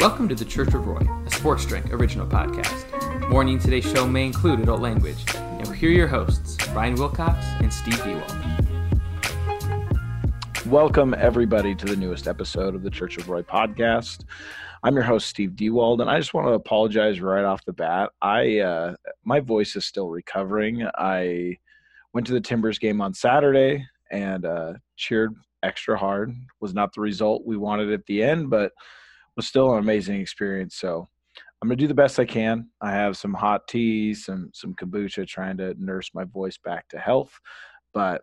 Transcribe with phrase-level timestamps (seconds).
[0.00, 3.30] Welcome to the Church of Roy, a Sports Drink original podcast.
[3.30, 5.22] Warning today's show may include adult language.
[5.34, 8.34] and here are your hosts, Brian Wilcox and Steve Dewald.
[10.64, 14.24] Welcome, everybody, to the newest episode of the Church of Roy podcast.
[14.82, 18.10] I'm your host, Steve Dewald, and I just want to apologize right off the bat.
[18.22, 20.88] I uh, my voice is still recovering.
[20.94, 21.58] I
[22.14, 26.34] went to the Timbers game on Saturday and uh, cheered extra hard.
[26.60, 28.72] Was not the result we wanted at the end, but
[29.36, 30.76] was still an amazing experience.
[30.76, 31.08] So
[31.62, 32.68] I'm gonna do the best I can.
[32.80, 36.98] I have some hot tea, some some kombucha, trying to nurse my voice back to
[36.98, 37.38] health.
[37.92, 38.22] But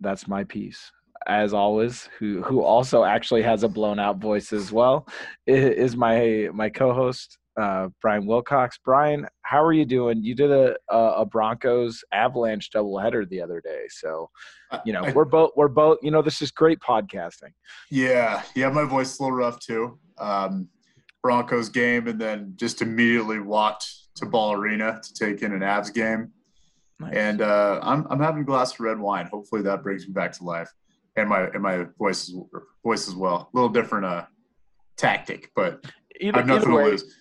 [0.00, 0.90] that's my piece
[1.26, 5.06] as always, who who also actually has a blown out voice as well,
[5.46, 8.78] is my my co-host uh, Brian Wilcox.
[8.84, 10.22] Brian, how are you doing?
[10.22, 14.30] You did a a, Broncos Avalanche doubleheader the other day, so
[14.84, 17.52] you know I- we're both we're both you know this is great podcasting.
[17.90, 19.98] Yeah, yeah, my voice is a little rough too.
[20.18, 20.68] Um,
[21.22, 25.92] Broncos game, and then just immediately walked to Ball Arena to take in an Avs
[25.92, 26.30] game,
[27.00, 27.14] Nice.
[27.14, 29.26] and uh, I'm I'm having a glass of red wine.
[29.30, 30.70] Hopefully that brings me back to life,
[31.16, 32.36] and my and my voice is,
[32.84, 33.50] voice as well.
[33.52, 34.26] A little different uh
[34.96, 35.84] tactic, but
[36.20, 37.14] either, I've nothing to lose.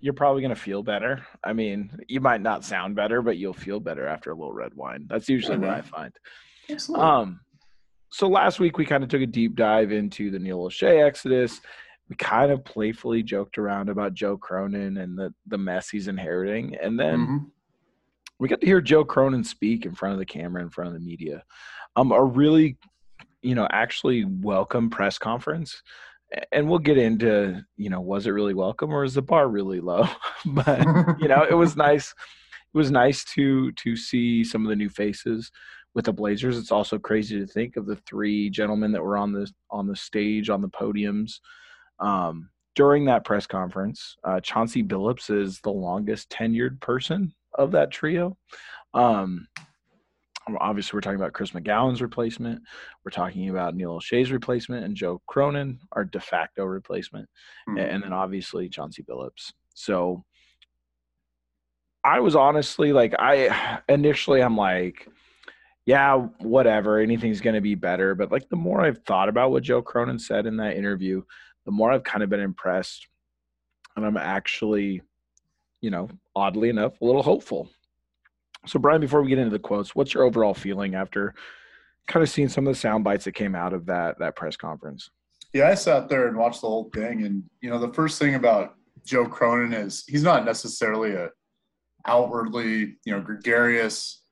[0.00, 1.26] You're probably gonna feel better.
[1.44, 4.74] I mean, you might not sound better, but you'll feel better after a little red
[4.74, 5.06] wine.
[5.08, 6.12] That's usually what I find.
[7.00, 7.40] Um,
[8.10, 11.60] so last week we kind of took a deep dive into the Neil Olshey exodus.
[12.08, 16.76] We kind of playfully joked around about Joe Cronin and the the mess he's inheriting,
[16.76, 17.50] and then Mhm.
[18.38, 20.94] we got to hear Joe Cronin speak in front of the camera, in front of
[20.94, 21.44] the media.
[21.94, 22.78] Um, a really,
[23.42, 25.82] you know, actually welcome press conference.
[26.52, 29.80] And we'll get into, you know, was it really welcome or is the bar really
[29.80, 30.06] low?
[30.46, 30.80] but
[31.20, 32.14] you know, it was nice.
[32.72, 35.50] It was nice to to see some of the new faces
[35.94, 36.56] with the Blazers.
[36.56, 39.96] It's also crazy to think of the three gentlemen that were on the on the
[39.96, 41.40] stage on the podiums
[41.98, 44.16] um, during that press conference.
[44.24, 48.36] Uh, Chauncey Billups is the longest tenured person of that trio.
[48.94, 49.48] Um,
[50.58, 52.62] obviously, we're talking about Chris McGowan's replacement.
[53.04, 57.28] We're talking about Neil Olshey's replacement and Joe Cronin, our de facto replacement,
[57.68, 57.78] Mhm.
[57.80, 59.52] and then obviously Chauncey Billups.
[59.74, 60.24] So
[62.02, 65.08] I was honestly like, I initially I'm like,
[65.86, 68.14] yeah, whatever, anything's going to be better.
[68.14, 71.22] But like the more I've thought about what Joe Cronin said in that interview,
[71.66, 73.06] the more I've kind of been impressed,
[73.96, 75.02] and I'm actually,
[75.80, 77.68] you know, oddly enough, a little hopeful.
[78.66, 81.34] So, Brian, before we get into the quotes, what's your overall feeling after
[82.06, 84.56] kind of seeing some of the sound bites that came out of that that press
[84.56, 85.10] conference?
[85.52, 88.34] Yeah, I sat there and watched the whole thing, and you know, the first thing
[88.34, 91.30] about Joe Cronin is he's not necessarily a
[92.06, 94.22] outwardly, you know, gregarious,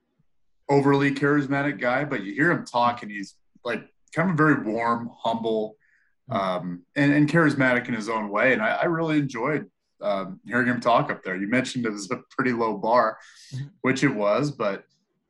[0.69, 5.09] overly charismatic guy, but you hear him talk, and he's like kind of very warm,
[5.17, 5.75] humble,
[6.29, 8.53] um, and, and charismatic in his own way.
[8.53, 9.69] And I, I really enjoyed
[10.01, 11.35] um, hearing him talk up there.
[11.35, 13.17] You mentioned it was a pretty low bar,
[13.81, 14.83] which it was, but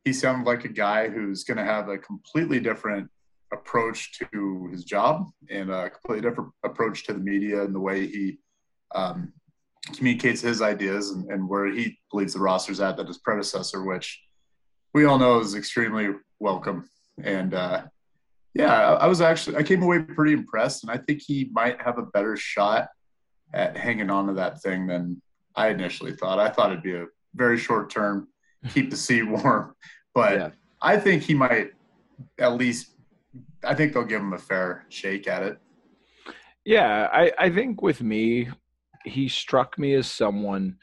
[0.06, 3.10] he sounded like a guy who's going to have a completely different
[3.52, 8.06] approach to his job and a completely different approach to the media and the way
[8.06, 8.38] he
[8.96, 9.34] um,
[9.96, 14.22] communicates his ideas and, and where he believes the roster's at that his predecessor, which
[14.94, 16.90] we all know is extremely welcome.
[17.24, 17.84] And uh,
[18.54, 21.98] yeah, I was actually I came away pretty impressed, and I think he might have
[21.98, 22.88] a better shot
[23.54, 25.22] at hanging on to that thing than
[25.56, 26.40] I initially thought.
[26.40, 27.06] I thought it'd be a
[27.36, 28.28] very short term,
[28.70, 29.76] keep the seat warm,
[30.14, 30.50] but Yeah.
[30.82, 31.72] I think he might
[32.40, 32.92] at least.
[33.64, 35.60] I think they'll give him a fair shake at it.
[36.64, 38.48] Yeah, I, I think with me,
[39.04, 40.78] he struck me as someone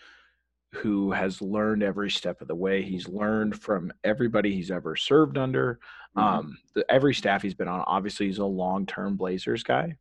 [0.74, 2.82] who has learned every step of the way.
[2.82, 5.78] He's learned from everybody he's ever served under.
[6.16, 6.38] Mm-hmm.
[6.38, 7.84] Um, the, every staff he's been on.
[7.86, 9.96] Obviously, he's a long-term Blazers guy.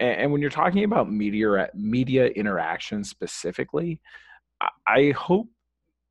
[0.00, 4.00] And, and when you're talking about media media interaction specifically,
[4.60, 5.48] I, I hope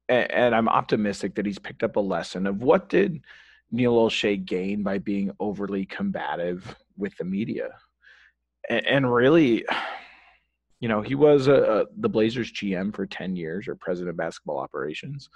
[0.10, 3.22] and, and I'm optimistic that he's picked up a lesson of what did
[3.72, 7.69] Neil Olshey gain by being overly combative with the media,
[8.69, 9.66] and, and really
[10.80, 14.18] you know, he was a, a, the Blazers GM for 10 years or president of
[14.18, 15.30] basketball operations,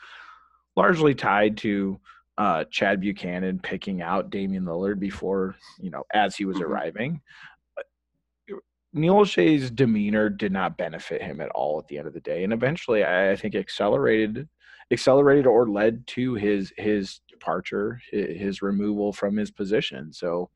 [0.75, 1.99] largely tied to
[2.37, 6.71] uh, Chad Buchanan picking out Damian Lillard before, you know, as he was mm-hmm.
[6.71, 7.21] arriving.
[8.93, 12.43] Neil Olshey's demeanor did not benefit him at all at the end of the day,
[12.43, 14.49] and eventually, I, I think accelerated,
[14.91, 20.11] accelerated or led to his his departure, his, his removal from his position.
[20.11, 20.49] So,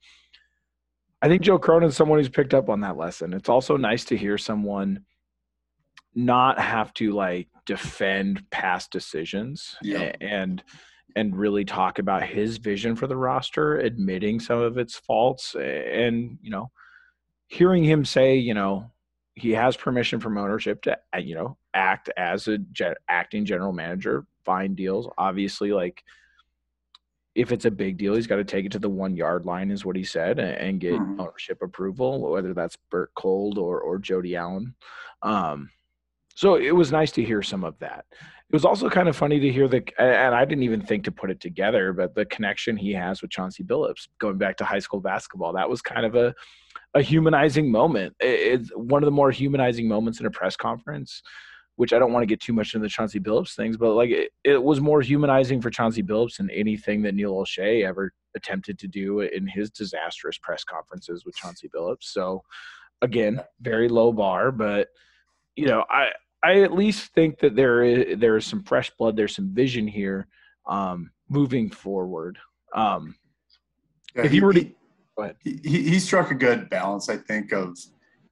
[1.21, 3.33] I think Joe Cronin's someone who's picked up on that lesson.
[3.33, 5.05] It's also nice to hear someone
[6.13, 10.13] not have to like defend past decisions yeah.
[10.21, 10.63] and
[11.17, 16.37] and really talk about his vision for the roster, admitting some of its faults and
[16.41, 16.69] you know
[17.55, 18.91] hearing him say, you know,
[19.35, 22.57] he has permission from ownership to you know act as a
[23.09, 25.09] acting general manager, find deals.
[25.17, 26.03] Obviously like
[27.35, 29.69] if it's a big deal, he's got to take it to the one yard line,
[29.69, 31.19] is what he said, and, get mm-hmm.
[31.19, 34.73] ownership approval, whether that's Bert Kolde or or Jody Allen.
[35.21, 35.69] Um,
[36.33, 38.05] so it was nice to hear some of that.
[38.11, 41.11] It was also kind of funny to hear the, and I didn't even think to
[41.11, 44.79] put it together, but the connection he has with Chauncey Billups going back to high
[44.79, 45.53] school basketball.
[45.53, 46.35] That was kind of a,
[46.95, 48.15] a humanizing moment.
[48.19, 51.21] It's one of the more humanizing moments in a press conference
[51.77, 54.09] which I don't want to get too much into the Chauncey Billups things, but like
[54.09, 58.79] it, it was more humanizing for Chauncey Billups than anything that Neil Olshey ever attempted
[58.79, 62.03] to do in his disastrous press conferences with Chauncey Billups.
[62.03, 62.43] So
[63.01, 64.87] again, very low bar, but
[65.55, 66.11] you know, I
[66.43, 69.87] I at least think that there is there is some fresh blood, there's some vision
[69.87, 70.27] here
[70.67, 72.37] um, moving forward.
[72.73, 73.15] Um,
[74.15, 74.69] yeah, if you were to,
[75.41, 77.77] he, he, he struck a good balance, I think, of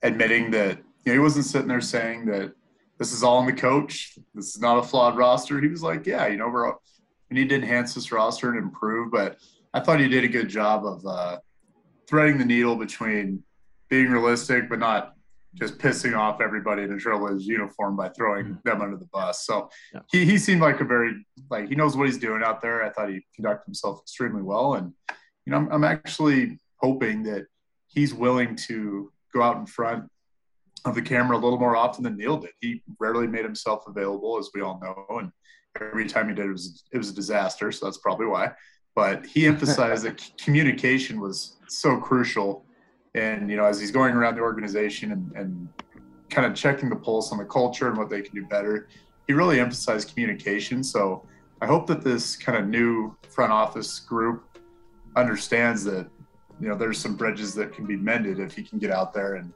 [0.01, 2.53] admitting that you know he wasn't sitting there saying that
[2.99, 4.17] this is all on the coach.
[4.33, 5.59] This is not a flawed roster.
[5.59, 6.71] He was like, yeah, you know, we're
[7.29, 9.11] we need to enhance this roster and improve.
[9.11, 9.37] But
[9.73, 11.39] I thought he did a good job of uh,
[12.07, 13.43] threading the needle between
[13.89, 15.13] being realistic, but not
[15.55, 18.69] just pissing off everybody in a Trailblazers uniform by throwing mm-hmm.
[18.69, 19.45] them under the bus.
[19.45, 20.01] So yeah.
[20.11, 22.83] he, he seemed like a very like he knows what he's doing out there.
[22.83, 24.93] I thought he conducted himself extremely well, and
[25.45, 27.45] you know I'm, I'm actually hoping that
[27.87, 30.03] he's willing to go out in front
[30.85, 32.51] of the camera a little more often than Neil did.
[32.59, 35.31] He rarely made himself available, as we all know, and
[35.79, 37.71] every time he did, it was it was a disaster.
[37.71, 38.51] So that's probably why.
[38.95, 42.65] But he emphasized that communication was so crucial,
[43.15, 45.69] and you know, as he's going around the organization and, and
[46.29, 48.89] kind of checking the pulse on the culture and what they can do better,
[49.27, 50.83] he really emphasized communication.
[50.83, 51.25] So
[51.61, 54.43] I hope that this kind of new front office group
[55.15, 56.07] understands that
[56.63, 59.35] you know there's some bridges that can be mended if he can get out there
[59.35, 59.51] and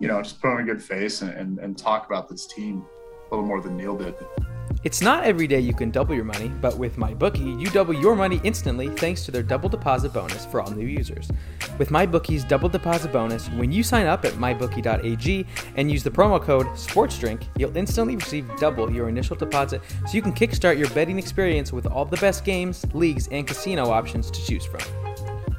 [0.00, 2.84] you know, just put on a good face and, and, and talk about this team
[3.30, 4.14] a little more than Neil did.
[4.82, 8.16] It's not every day you can double your money, but with MyBookie, you double your
[8.16, 11.28] money instantly thanks to their double deposit bonus for all new users.
[11.76, 15.46] With MyBookie's double deposit bonus, when you sign up at mybookie.ag
[15.76, 20.22] and use the promo code SPORTSDRINK, you'll instantly receive double your initial deposit so you
[20.22, 24.42] can kickstart your betting experience with all the best games, leagues, and casino options to
[24.46, 24.80] choose from.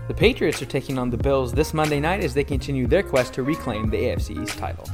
[0.07, 3.33] The Patriots are taking on the Bills this Monday night as they continue their quest
[3.33, 4.85] to reclaim the AFC East title.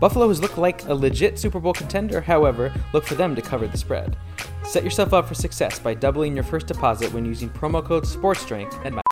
[0.00, 3.66] Buffalo has looked like a legit Super Bowl contender, however, look for them to cover
[3.66, 4.16] the spread.
[4.64, 8.86] Set yourself up for success by doubling your first deposit when using promo code SPORTSDRINK
[8.86, 9.02] at my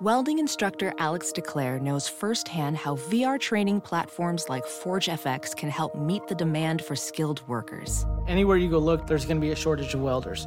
[0.00, 6.26] Welding instructor Alex DeClaire knows firsthand how VR training platforms like ForgeFX can help meet
[6.28, 8.06] the demand for skilled workers.
[8.28, 10.46] Anywhere you go look, there's going to be a shortage of welders.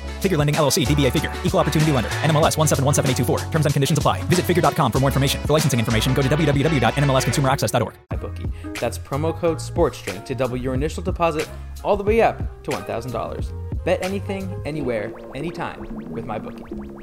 [0.21, 1.33] Figure Lending LLC DBA Figure.
[1.43, 2.09] Equal Opportunity Lender.
[2.21, 3.51] NMLS 1717824.
[3.51, 4.21] Terms and conditions apply.
[4.23, 5.41] Visit figure.com for more information.
[5.41, 7.95] For licensing information, go to www.nmlsconsumeraccess.org.
[8.11, 8.79] MyBookie.
[8.79, 11.49] That's promo code SPORTSDRINK to double your initial deposit
[11.83, 13.83] all the way up to $1,000.
[13.83, 17.01] Bet anything, anywhere, anytime with MyBookie.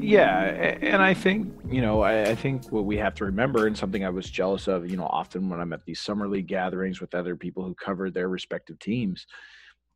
[0.00, 0.40] Yeah,
[0.82, 4.04] and I think you know, I, I, think what we have to remember, and something
[4.04, 7.14] I was jealous of, you know, often when I'm at these summer league gatherings with
[7.14, 9.26] other people who cover their respective teams,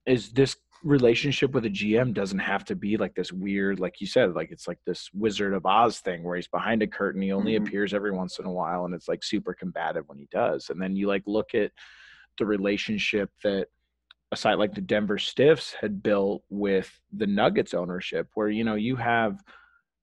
[0.06, 4.06] is this relationship with a GM doesn't have to be like this weird, like you
[4.06, 7.32] said, like it's like this Wizard of Oz thing where he's behind a curtain, he
[7.32, 7.66] only mm-hmm.
[7.66, 10.70] appears every once in a while, and it's like super combative when he does.
[10.70, 11.72] And then you like look at
[12.38, 13.66] the relationship that
[14.30, 18.74] a site like the Denver Stiffs had built with the Nuggets ownership, where you know
[18.74, 19.42] you have,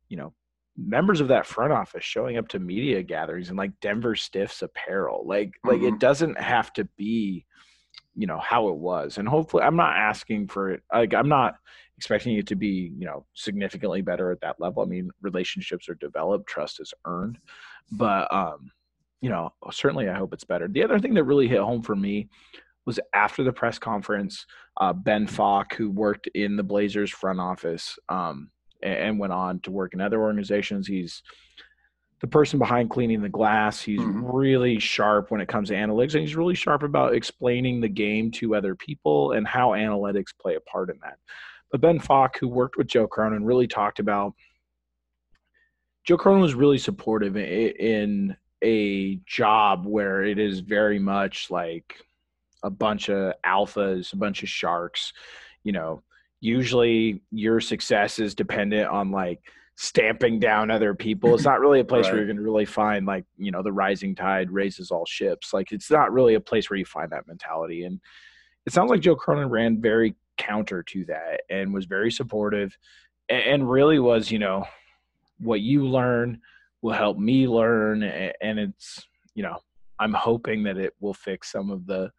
[0.09, 0.33] you know,
[0.77, 5.25] members of that front office showing up to media gatherings in like Denver Stiffs apparel.
[5.25, 5.69] Like mm-hmm.
[5.69, 5.97] like it mm-hmm.
[5.97, 7.45] doesn't have to be
[8.15, 11.55] you know how it was and hopefully i'm not asking for it like i'm not
[11.97, 14.83] expecting it to be you know significantly better at that level.
[14.83, 17.37] I mean relationships are developed trust is earned
[17.91, 18.71] but um
[19.21, 20.67] you know certainly i hope it's better.
[20.67, 22.27] The other thing that really hit home for me
[22.85, 24.45] was after the press conference
[24.77, 28.49] uh, ben falk who worked in the blazers front office um,
[28.83, 31.23] and went on to work in other organizations he's
[32.25, 33.83] the person behind cleaning the glass.
[33.83, 34.25] He's mm-hmm.
[34.25, 38.31] really sharp when it comes to analytics, and he's really sharp about explaining the game
[38.31, 41.19] to other people and how analytics play a part in that.
[41.71, 44.33] But Ben Falk, who worked with Joe Cronin, really talked about
[46.03, 51.95] Joe Cronin was really supportive in a job where it is very much like
[52.63, 55.13] a bunch of alphas, a bunch of sharks.
[55.63, 56.01] You know,
[56.39, 59.41] usually your success is dependent on like
[59.75, 61.33] stamping down other people.
[61.35, 62.13] It's not really a place right.
[62.13, 65.53] where you're going to really find like, you know, the rising tide raises all ships.
[65.53, 67.83] Like it's not really a place where you find that mentality.
[67.83, 67.99] And
[68.65, 72.77] it sounds like Joe Cronin ran very counter to that and was very supportive
[73.29, 74.65] and really was, you know,
[75.39, 76.39] what you learn
[76.81, 78.03] will help me learn.
[78.03, 79.57] And it's, you know,
[79.99, 82.11] I'm hoping that it will fix some of the,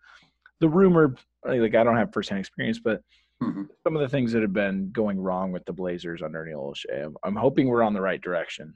[0.60, 3.02] the rumor, like I don't have firsthand experience, but
[3.42, 3.62] mm-hmm.
[3.84, 7.04] some of the things that have been going wrong with the Blazers under Neil Olshey.
[7.04, 8.74] I'm, I'm hoping we're on the right direction.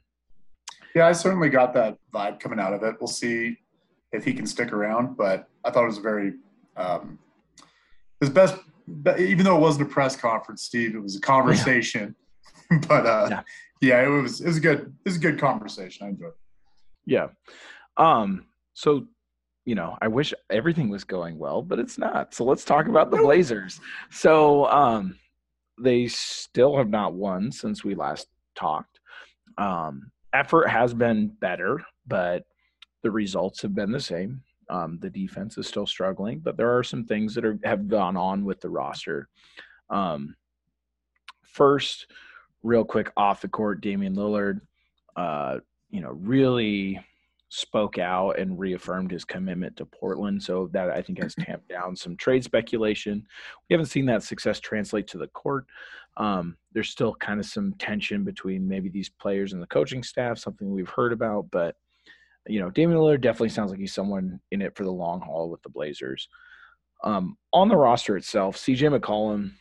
[0.95, 2.95] Yeah, I certainly got that vibe coming out of it.
[2.99, 3.57] We'll see
[4.11, 6.33] if he can stick around, but I thought it was very
[6.75, 7.17] um,
[8.19, 8.55] his best.
[9.17, 12.15] Even though it wasn't a press conference, Steve, it was a conversation.
[12.69, 12.77] Yeah.
[12.87, 13.41] but uh, yeah.
[13.81, 16.05] yeah, it was it was a good it was a good conversation.
[16.05, 16.29] I enjoyed.
[16.29, 16.35] It.
[17.05, 17.27] Yeah.
[17.97, 18.45] Um.
[18.73, 19.07] So
[19.71, 22.33] you know, I wish everything was going well, but it's not.
[22.33, 23.79] So let's talk about the Blazers.
[24.09, 25.17] So um,
[25.79, 28.99] they still have not won since we last talked.
[29.57, 32.43] Um, effort has been better, but
[33.01, 34.41] the results have been the same.
[34.69, 38.17] Um, the defense is still struggling, but there are some things that are have gone
[38.17, 39.29] on with the roster.
[39.89, 40.35] Um,
[41.43, 42.07] first,
[42.61, 44.59] real quick off the court, Damian Lillard,
[45.15, 45.59] uh,
[45.89, 46.99] you know, really
[47.53, 50.41] spoke out and reaffirmed his commitment to Portland.
[50.41, 53.25] So that I think has tamped down some trade speculation.
[53.69, 55.65] We haven't seen that success translate to the court.
[56.15, 60.37] Um, there's still kind of some tension between maybe these players and the coaching staff,
[60.37, 61.51] something we've heard about.
[61.51, 61.75] But
[62.47, 65.49] you know, Damian Lillard definitely sounds like he's someone in it for the long haul
[65.49, 66.29] with the Blazers.
[67.03, 69.51] Um, on the roster itself, CJ McCollum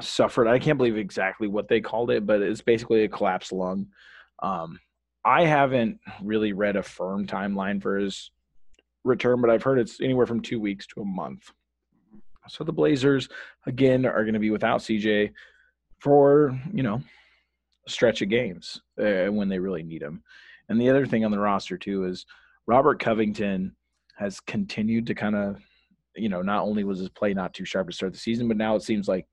[0.00, 0.48] suffered.
[0.48, 3.86] I can't believe exactly what they called it, but it's basically a collapsed lung.
[4.42, 4.80] Um,
[5.24, 8.30] I haven't really read a firm timeline for his
[9.04, 11.52] return, but I've heard it's anywhere from two weeks to a month.
[12.48, 13.28] So the Blazers
[13.66, 15.32] again are going to be without CJ
[15.98, 17.02] for you know
[17.86, 20.22] a stretch of games uh, when they really need him.
[20.68, 22.26] And the other thing on the roster too is
[22.66, 23.74] Robert Covington
[24.16, 25.62] has continued to kind of
[26.16, 28.56] you know not only was his play not too sharp to start the season, but
[28.56, 29.26] now it seems like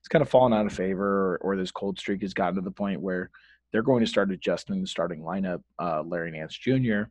[0.00, 2.60] he's kind of fallen out of favor, or, or this cold streak has gotten to
[2.60, 3.30] the point where
[3.72, 5.62] they're going to start adjusting the starting lineup.
[5.78, 7.02] Uh, Larry Nance Jr.,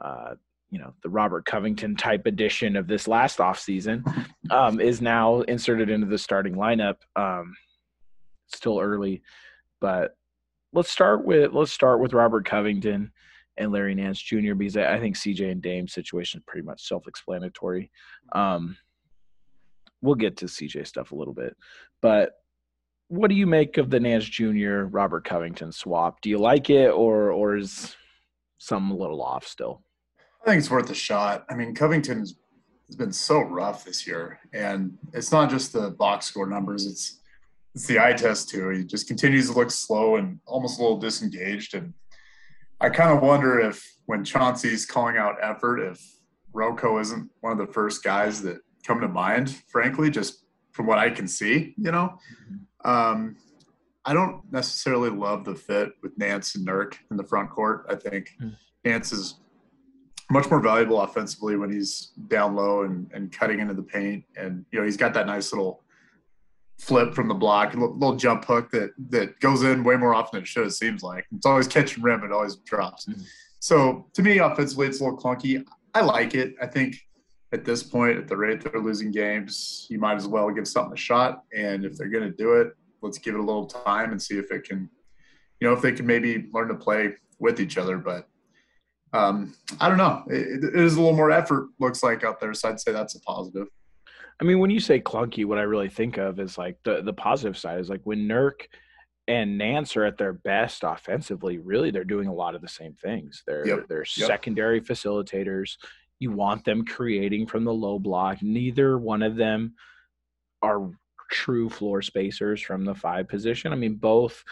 [0.00, 0.34] uh,
[0.70, 4.04] you know, the Robert Covington type edition of this last offseason
[4.50, 6.96] um, is now inserted into the starting lineup.
[7.16, 7.56] Um,
[8.48, 9.22] still early,
[9.80, 10.16] but
[10.72, 13.12] let's start with let's start with Robert Covington
[13.56, 14.54] and Larry Nance Jr.
[14.54, 17.90] because I think CJ and Dame's situation is pretty much self-explanatory.
[18.32, 18.76] Um,
[20.00, 21.56] we'll get to CJ stuff a little bit,
[22.00, 22.34] but
[23.08, 24.84] what do you make of the Nance Jr.
[24.84, 26.20] Robert Covington swap?
[26.20, 27.96] Do you like it, or or is
[28.58, 29.82] some a little off still?
[30.42, 31.44] I think it's worth a shot.
[31.50, 32.36] I mean, Covington has,
[32.96, 37.20] been so rough this year, and it's not just the box score numbers; it's
[37.74, 38.70] it's the eye test too.
[38.70, 41.74] He just continues to look slow and almost a little disengaged.
[41.74, 41.92] And
[42.80, 46.00] I kind of wonder if when Chauncey's calling out effort, if
[46.52, 49.62] Rocco isn't one of the first guys that come to mind.
[49.68, 52.18] Frankly, just from what I can see, you know.
[52.50, 52.56] Mm-hmm.
[52.84, 53.36] Um,
[54.04, 57.86] I don't necessarily love the fit with Nance and Nurk in the front court.
[57.90, 58.56] I think Mm.
[58.84, 59.34] Nance is
[60.30, 64.24] much more valuable offensively when he's down low and, and cutting into the paint.
[64.36, 65.82] And, you know, he's got that nice little
[66.78, 70.36] flip from the block, a little, jump hook that that goes in way more often
[70.38, 71.26] than it should, it seems like.
[71.34, 73.06] It's always catching rim, it always drops.
[73.06, 73.24] Mhm.
[73.58, 75.66] So to me, offensively, it's a little clunky.
[75.94, 76.54] I like it.
[76.62, 76.96] I think
[77.52, 80.92] at this point, at the rate they're losing games, you might as well give something
[80.92, 81.42] a shot.
[81.56, 84.38] And if they're going to do it, let's give it a little time and see
[84.38, 84.88] if it can,
[85.60, 87.96] you know, if they can maybe learn to play with each other.
[87.98, 88.28] But
[89.12, 90.24] um, I don't know.
[90.28, 92.52] It, it is a little more effort, looks like out there.
[92.52, 93.68] So I'd say that's a positive.
[94.40, 97.12] I mean, when you say clunky, what I really think of is like the the
[97.12, 98.66] positive side is like when Nurk
[99.26, 102.94] and Nance are at their best offensively, really they're doing a lot of the same
[102.94, 103.42] things.
[103.46, 104.26] They're Yep, they're yep.
[104.26, 105.76] secondary facilitators.
[106.18, 108.42] You want them creating from the low block.
[108.42, 109.74] Neither one of them
[110.62, 110.90] are
[111.30, 113.72] true floor spacers from the five position.
[113.72, 114.42] I mean, both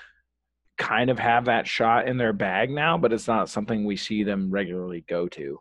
[0.79, 4.23] kind of have that shot in their bag now, but it's not something we see
[4.23, 5.59] them regularly go to.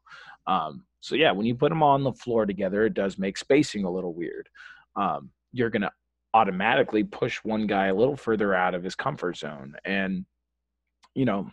[0.48, 3.86] Um, so yeah, when you put them on the floor together, it does make spacing
[3.86, 4.50] a little weird.
[4.96, 5.92] Um, you're gonna
[6.34, 10.26] automatically push one guy a little further out of his comfort zone, and
[11.14, 11.50] you know,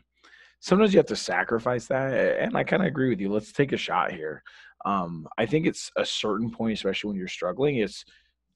[0.62, 2.38] sometimes you have to sacrifice that.
[2.38, 3.30] And I kind of agree with you.
[3.30, 4.42] Let's take a shot here.
[4.84, 8.04] Um, I think it's a certain point, especially when you're struggling, it's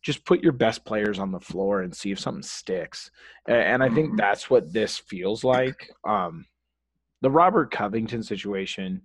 [0.02, 3.10] just put your best players on the floor and see if something sticks.
[3.48, 4.18] And I think Mhm.
[4.18, 5.90] that's what this feels like.
[6.06, 6.46] Um,
[7.22, 9.02] the Robert Covington situation,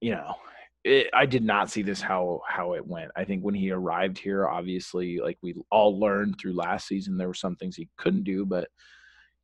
[0.00, 0.36] you know,
[0.84, 3.10] it, I did not see this how how it went.
[3.16, 7.26] I think when he arrived here, obviously, like we all learned through last season, there
[7.26, 8.68] were some things he couldn't do, but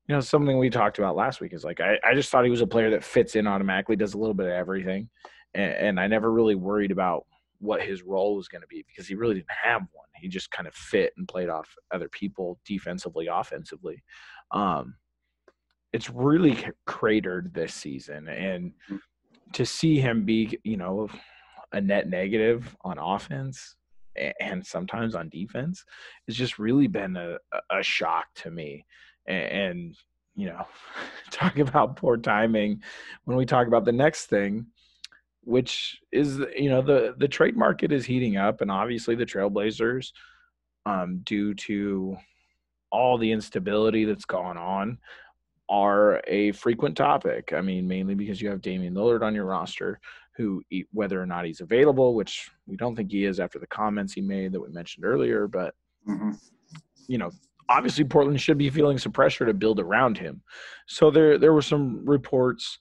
[0.08, 2.50] you know, something we talked about last week is like I, I just thought he
[2.50, 5.08] was a player that fits in automatically, does a little bit of everything,
[5.54, 7.24] and, and I never really worried about
[7.60, 10.06] what his role was going to be because he really didn't have one.
[10.16, 14.02] He just kind of fit and played off other people defensively, offensively.
[14.50, 14.96] Um,
[15.92, 18.72] it's really cratered this season, and
[19.52, 21.08] to see him be, you know,
[21.72, 23.76] a net negative on offense
[24.40, 25.84] and sometimes on defense,
[26.28, 28.84] it's just really been a, a- a shock to me.
[29.28, 29.96] A- And,
[30.34, 30.66] you know,
[31.30, 32.82] talk about poor timing
[33.24, 34.66] when we talk about the next thing,
[35.42, 40.12] which is, you know, the the trade market is heating up, and obviously the Trailblazers,
[40.86, 42.16] um, due to
[42.90, 44.98] all the instability that's gone on,
[45.68, 47.52] are a frequent topic.
[47.52, 49.98] I mean, mainly because you have Damian Lillard on your roster,
[50.36, 54.12] who whether or not he's available, which we don't think he is after the comments
[54.12, 55.74] he made that we mentioned earlier, but
[56.08, 56.38] Mhm.
[57.06, 57.30] you know,
[57.68, 60.42] obviously Portland should be feeling some pressure to build around him.
[60.86, 62.78] So there there were some reports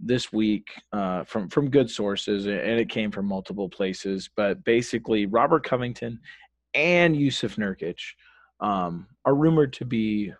[0.00, 4.28] this week uh, from from good sources, and it came from multiple places.
[4.36, 6.20] But basically, Robert Covington
[6.74, 7.98] and Jusuf Nurkic
[8.60, 10.32] um, are rumored to be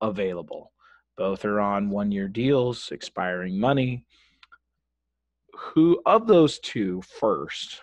[0.00, 0.72] available.
[1.16, 4.04] Both are on one year deals, expiring money.
[5.54, 7.80] Who of those two first?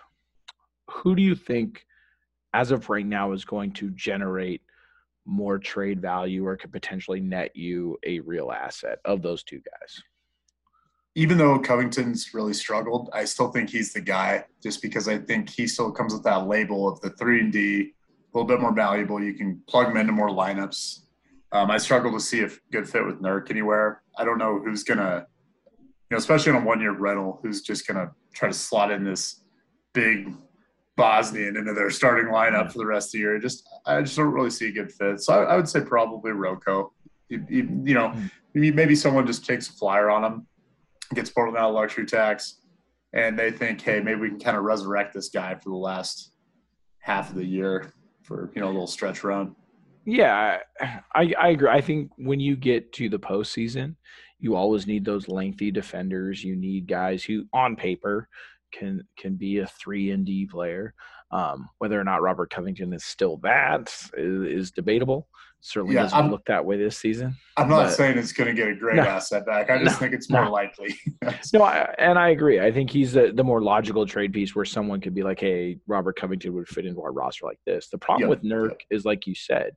[0.88, 1.84] Who do you think,
[2.52, 4.62] as of right now, is going to generate
[5.26, 10.02] more trade value or could potentially net you a real asset of those two guys?
[11.16, 15.48] even though Covington's really struggled, I still think he's the guy just because I think
[15.48, 17.92] he still comes with that label of the three and D,
[18.34, 19.22] a little bit more valuable.
[19.22, 21.02] You can plug him into more lineups.
[21.52, 24.02] Um, I struggle to see a good fit with Nurk anywhere.
[24.18, 25.26] I don't know who's gonna,
[25.78, 29.04] you know, especially on a one year rental, who's just gonna try to slot in
[29.04, 29.42] this
[29.92, 30.34] big
[30.96, 33.38] Bosnian into their starting lineup for the rest of the year.
[33.38, 35.20] Just I just don't really see a good fit.
[35.20, 36.92] So I, I would say probably Rocco.
[37.28, 38.26] You, you, you know, hmm.
[38.52, 40.46] maybe maybe someone just takes a flyer on him
[41.14, 42.60] gets Portland out of luxury tax,
[43.12, 46.32] and they think, hey, maybe we can kind of resurrect this guy for the last
[46.98, 49.54] half of the year for you know a little stretch run.
[50.06, 50.58] Yeah,
[51.14, 51.68] I, I agree.
[51.68, 53.96] I think when you get to the postseason,
[54.38, 56.44] you always need those lengthy defenders.
[56.44, 58.28] You need guys who, on paper,
[58.78, 60.94] can can be a three and D player.
[61.30, 65.26] Um, whether or not Robert Covington is still that is, is debatable.
[65.60, 67.34] Certainly Yeah, doesn't I'm- look that way this season.
[67.56, 69.02] I'm not saying it's going to get a great No.
[69.02, 69.70] asset back.
[69.70, 69.98] I just No.
[69.98, 70.52] think it's more No.
[70.52, 70.94] likely.
[71.54, 72.60] No, I, and I agree.
[72.60, 75.78] I think he's the, the more logical trade piece where someone could be like, hey,
[75.86, 77.88] Robert Covington would fit into our roster like this.
[77.88, 79.72] The problem Yeah, with Nurk is, like you said,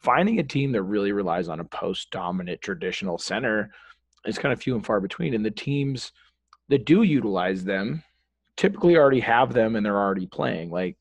[0.00, 3.70] finding a team that really relies on a post dominant traditional center
[4.26, 5.34] is kind of few and far between.
[5.34, 6.12] And the teams
[6.68, 8.02] that do utilize them
[8.56, 10.70] typically already have them and they're already playing.
[10.70, 10.96] Like,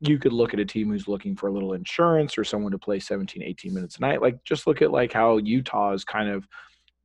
[0.00, 2.78] you could look at a team who's looking for a little insurance or someone to
[2.78, 6.28] play 17 18 minutes a night like just look at like how utah is kind
[6.28, 6.46] of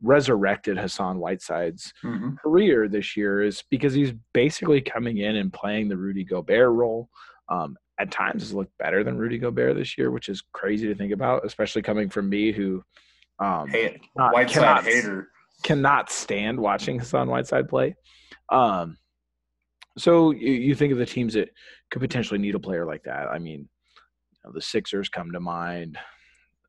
[0.02, 2.38] resurrected hassan whiteside's Mhm.
[2.38, 7.10] career this year is because he's basically coming in and playing the rudy gobert role
[7.48, 10.96] um, at times has looked better than Rudy Gobert this year, which is crazy to
[10.96, 12.84] think about, especially coming from me who
[13.40, 15.31] um, Hey, not- Whiteside cannot- hater.
[15.64, 17.96] Cannot stand watching Hassan Whiteside play.
[18.50, 18.98] Um,
[19.98, 21.50] so you, you think of the teams that
[21.90, 23.28] could potentially need a player like that.
[23.28, 23.68] I mean,
[24.32, 25.98] you know, the Sixers come to mind,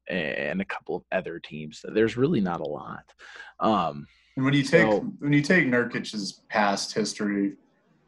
[0.09, 1.85] and a couple of other teams.
[1.95, 3.05] There's really not a lot.
[3.61, 7.55] Um, And when you take So- when you take Nurkic's past history,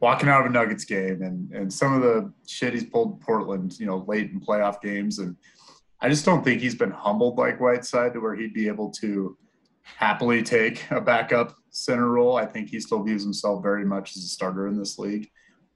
[0.00, 3.18] walking out of a Nuggets game, and and some of the shit he's pulled in
[3.20, 5.36] Portland, you know, late in playoff games, and
[6.00, 9.38] I just don't think he's been humbled like Whiteside to where he'd be able to
[9.84, 12.36] happily take a backup center role.
[12.36, 15.30] I think he still views himself very much as a starter in this league,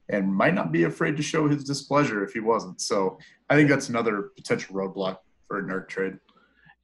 [0.08, 2.80] and might not be afraid to show his displeasure if he wasn't.
[2.80, 3.18] So
[3.50, 6.18] I think that's another potential roadblock for a Nurk trade.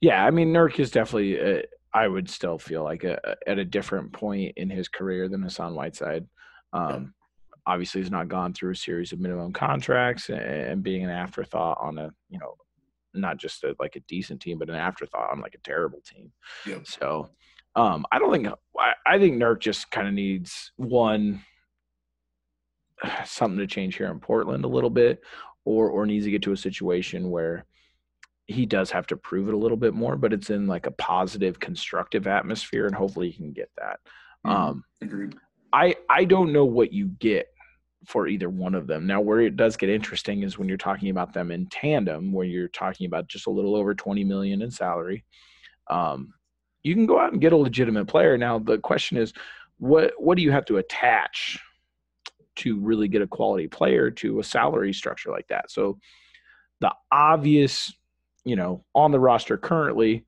[0.01, 1.39] yeah, I mean, Nurk is definitely.
[1.39, 1.61] Uh,
[1.93, 5.41] I would still feel like a, a- at a different point in his career than
[5.41, 6.27] Hassan Whiteside.
[6.73, 7.13] Um,
[7.67, 11.79] Obviously, he's not gone through a series of minimum contracts and, and being an afterthought
[11.81, 12.53] on a you know,
[13.15, 16.31] not just a, like a decent team, but an afterthought on like a terrible team.
[16.65, 16.87] Yep.
[16.87, 17.29] So,
[17.75, 18.47] um, I don't think
[18.77, 21.43] I, I think Nurk just kind of needs one
[23.25, 25.21] something to change here in Portland a little bit,
[25.65, 27.65] or or needs to get to a situation where
[28.47, 30.91] he does have to prove it a little bit more, but it's in like a
[30.91, 33.99] positive, constructive atmosphere, and hopefully he can get that.
[34.45, 34.51] Mhm.
[34.51, 35.35] Um, Agreed.
[35.73, 37.47] I I don't know what you get
[38.05, 39.07] for either one of them.
[39.07, 42.45] Now, where it does get interesting is when you're talking about them in tandem, where
[42.45, 45.23] you're talking about just a little over 20 million in salary.
[45.89, 46.33] Um,
[46.83, 48.37] you can go out and get a legitimate player.
[48.37, 49.33] Now, the question is,
[49.77, 51.59] what what do you have to attach
[52.57, 55.71] to really get a quality player to a salary structure like that?
[55.71, 55.97] So,
[56.81, 57.91] the obvious,
[58.43, 60.25] you know, on the roster currently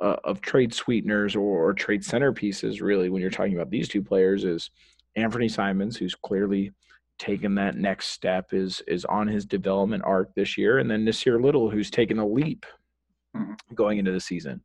[0.00, 4.02] uh, of trade sweeteners or, or trade centerpieces, really, when you're talking about these two
[4.02, 4.70] players, is
[5.18, 6.72] Anfernee Simons, who's clearly
[7.18, 11.42] taken that next step, is is on his development arc this year, and then Nassir
[11.42, 12.64] Little, who's taken a leap
[13.36, 13.56] Mhm.
[13.74, 14.62] going into the season,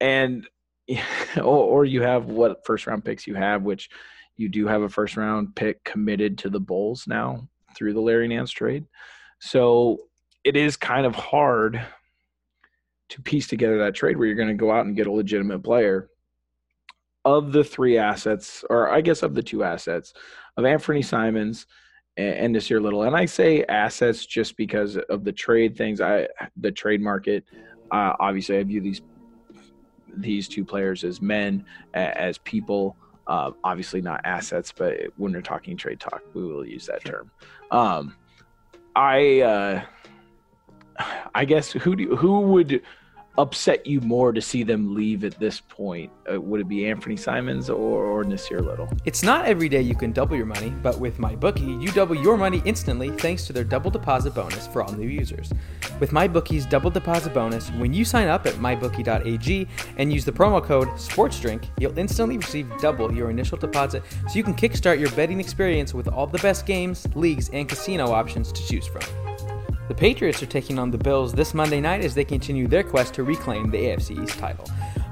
[0.00, 0.46] and
[1.36, 3.90] or, or you have what first round picks you have, which
[4.36, 8.28] you do have a first round pick committed to the Bulls now through the Larry
[8.28, 8.86] Nance trade,
[9.40, 9.98] so
[10.44, 11.84] it is kind of hard
[13.08, 15.62] to piece together that trade where you're going to go out and get a legitimate
[15.62, 16.08] player
[17.36, 20.14] of the three assets, or I guess of the two assets
[20.56, 21.66] of Anfernee Simons
[22.16, 23.02] and, Nassir Little.
[23.02, 26.00] And I say assets just because of the trade things.
[26.00, 27.44] I the trade market.
[27.90, 29.02] Uh, obviously, I view these
[30.16, 31.64] these two players as men,
[31.94, 32.96] as people.
[33.26, 37.30] Uh, obviously, not assets, but when we're talking trade talk, we will use that term.
[37.70, 38.16] Um,
[38.96, 39.40] I.
[39.40, 39.82] Uh,
[41.32, 42.82] I guess who do who would
[43.38, 46.10] upset you more to see them leave at this point?
[46.30, 48.88] Uh, would it be Anfernee Simons or, or Nassir Little?
[49.04, 52.36] It's not every day you can double your money, but with MyBookie, you double your
[52.36, 55.52] money instantly thanks to their double deposit bonus for all new users.
[56.00, 60.62] With MyBookie's double deposit bonus, when you sign up at mybookie.ag and use the promo
[60.62, 65.38] code SPORTSDRINK, you'll instantly receive double your initial deposit so you can kickstart your betting
[65.38, 69.02] experience with all the best games, leagues, and casino options to choose from.
[69.88, 73.14] The Patriots are taking on the Bills this Monday night as they continue their quest
[73.14, 74.66] to reclaim the AFC East title.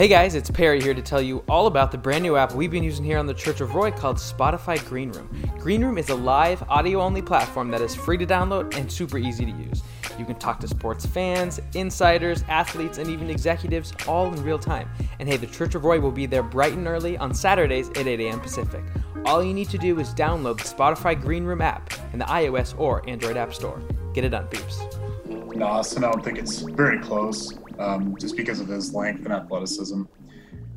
[0.00, 2.70] Hey guys, it's Perry here to tell you all about the brand new app we've
[2.70, 5.28] been using here on the Church of Roy called Spotify Green Room.
[5.58, 9.18] Green Room is a live, audio only platform that is free to download and super
[9.18, 9.82] easy to use.
[10.18, 14.88] You can talk to sports fans, insiders, athletes, and even executives all in real time.
[15.18, 18.06] And hey, the Church of Roy will be there bright and early on Saturdays at
[18.06, 18.40] 8 a.m.
[18.40, 18.82] Pacific.
[19.26, 22.74] All you need to do is download the Spotify Green Room app in the iOS
[22.78, 23.82] or Android App Store.
[24.14, 24.80] Get it done, peeps.
[25.26, 29.32] No, Austin, I don't think it's very close, um, just because of his length and
[29.32, 30.02] athleticism.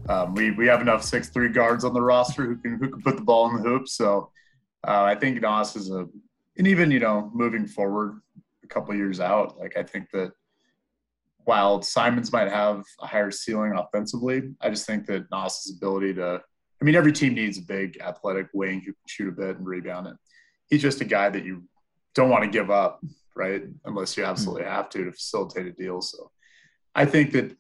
[0.10, 3.02] Um, we we have enough six three guards on the roster who can who can
[3.02, 3.88] put the ball in the hoop.
[3.88, 4.32] So
[4.88, 6.08] uh, I think Nas is a,
[6.58, 8.20] and even you know moving forward
[8.63, 10.32] a couple years out, like I think that
[11.46, 16.42] while Simons might have a higher ceiling offensively, I just think that Noss's ability to,
[16.82, 19.66] I mean, every team needs a big athletic wing who can shoot a bit and
[19.66, 20.16] rebound it.
[20.70, 21.63] He's just a guy that you
[22.16, 23.02] don't want to give up,
[23.36, 23.63] right?
[23.84, 26.02] Unless you absolutely have to to facilitate a deal.
[26.02, 26.32] So
[26.96, 27.56] I think that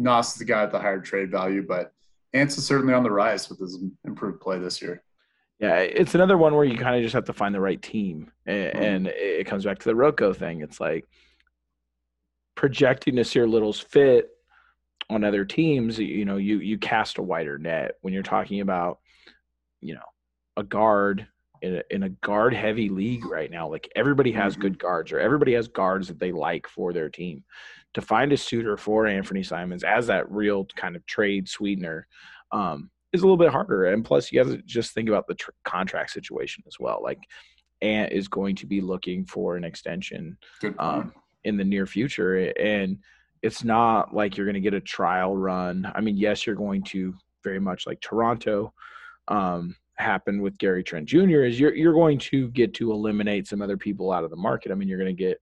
[0.00, 1.92] Noss is the guy at the higher trade value, but
[2.32, 5.02] Ants is certainly on the rise with his improved play this year.
[5.60, 8.30] Yeah, it's another one where you kind of just have to find the right team,
[8.44, 8.82] and, mm-hmm.
[8.82, 10.60] and it comes back to the Rocco thing.
[10.60, 11.06] It's like
[12.56, 14.30] projecting Nassir Little's fit
[15.08, 15.98] on other teams.
[15.98, 18.98] You know, you you cast a wider net when you're talking about,
[19.80, 20.00] you know,
[20.56, 21.26] a guard
[21.62, 23.68] in a, in a guard heavy league right now.
[23.68, 24.62] Like everybody has mm-hmm.
[24.62, 27.44] good guards, or everybody has guards that they like for their team.
[27.94, 32.06] To find a suitor for Anfernee Simons as that real kind of trade sweetener.
[32.52, 33.86] Um, is a little bit harder.
[33.86, 37.00] And plus, you have to just think about the tr- contract situation as well.
[37.02, 37.20] Like,
[37.80, 40.36] Ant is going to be looking for an extension
[40.78, 41.12] um,
[41.44, 42.98] in the near future, and
[43.42, 45.90] it's not like you're going to get a trial run.
[45.94, 48.72] I mean, yes, you're going to very much like Toronto
[49.28, 51.44] um, happened with Gary Trent Jr.
[51.44, 54.72] Is you're you're going to get to eliminate some other people out of the market.
[54.72, 55.38] I mean, you're going to get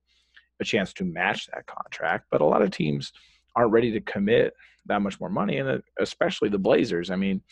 [0.61, 3.13] a chance to match that contract, but a lot of teams
[3.55, 4.55] aren't ready to commit
[4.87, 7.11] that much more money, and uh, especially the Blazers.
[7.11, 7.43] I mean,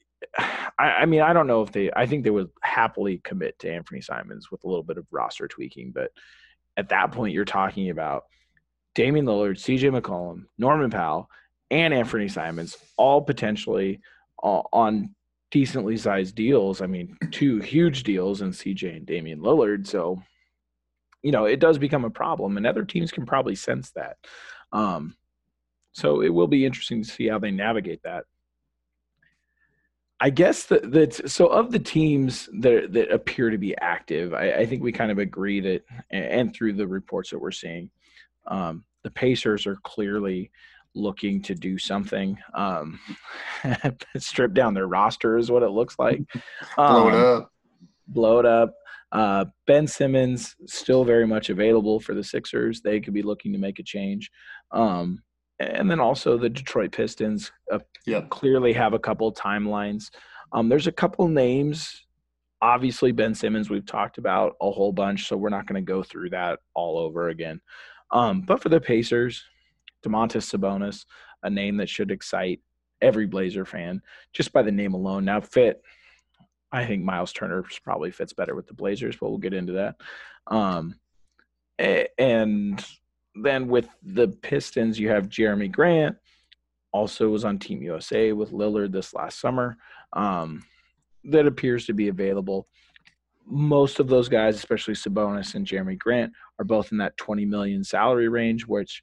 [0.38, 1.90] I, I, mean, I don't know if they.
[1.94, 5.48] I think they would happily commit to Anfernee Simons with a little bit of roster
[5.48, 6.10] tweaking, but
[6.76, 8.24] at that point, you're talking about
[8.94, 9.88] Damian Lillard, C.J.
[9.88, 11.28] McCollum, Norman Powell,
[11.70, 14.00] and Anfernee Simons, all potentially
[14.42, 15.14] on
[15.50, 16.82] decently sized deals.
[16.82, 19.86] I mean, two huge deals in CJ and Damian Lillard.
[19.86, 20.22] So,
[21.26, 24.16] you know, it does become a problem, and other teams can probably sense that.
[24.72, 25.16] Um,
[25.90, 28.26] so it will be interesting to see how they navigate that.
[30.20, 34.52] I guess that that so of the teams that that appear to be active, I,
[34.52, 37.90] I, think we kind of agree that, and through the reports that we're seeing,
[38.46, 40.52] um, the Pacers are clearly
[40.94, 42.38] looking to do something.
[42.54, 43.00] Um,
[44.16, 46.22] strip down their roster is what it looks like.
[46.78, 47.52] Um, blow it um, up.
[48.08, 48.74] Blow it up.
[49.12, 52.80] Uh, ben Simmons still very much available for the Sixers.
[52.80, 54.30] They could be looking to make a change.
[54.72, 55.22] Um,
[55.58, 57.78] and then also the Detroit Pistons uh,
[58.28, 60.10] clearly have a couple timelines.
[60.52, 62.04] Um, there's a couple names.
[62.60, 66.02] Obviously, Ben Simmons, we've talked about a whole bunch, so we're not going to go
[66.02, 67.60] through that all over again.
[68.10, 69.44] Um, but for the Pacers,
[70.04, 71.04] Domantas Sabonis,
[71.42, 72.60] a name that should excite
[73.02, 75.24] every Blazer fan just by the name alone.
[75.24, 75.82] Now, fit,
[76.72, 79.96] I think Myles Turner probably fits better with the Blazers, but we'll get into that.
[80.46, 80.96] Um,
[81.78, 82.84] and
[83.34, 86.16] then with the Pistons, you have Jerami Grant,
[86.92, 89.76] also was on Team USA with Lillard this last summer.
[90.14, 90.64] Um,
[91.24, 92.66] that appears to be available.
[93.44, 97.84] Most of those guys, especially Sabonis and Jerami Grant, are both in that 20 million
[97.84, 99.02] salary range, which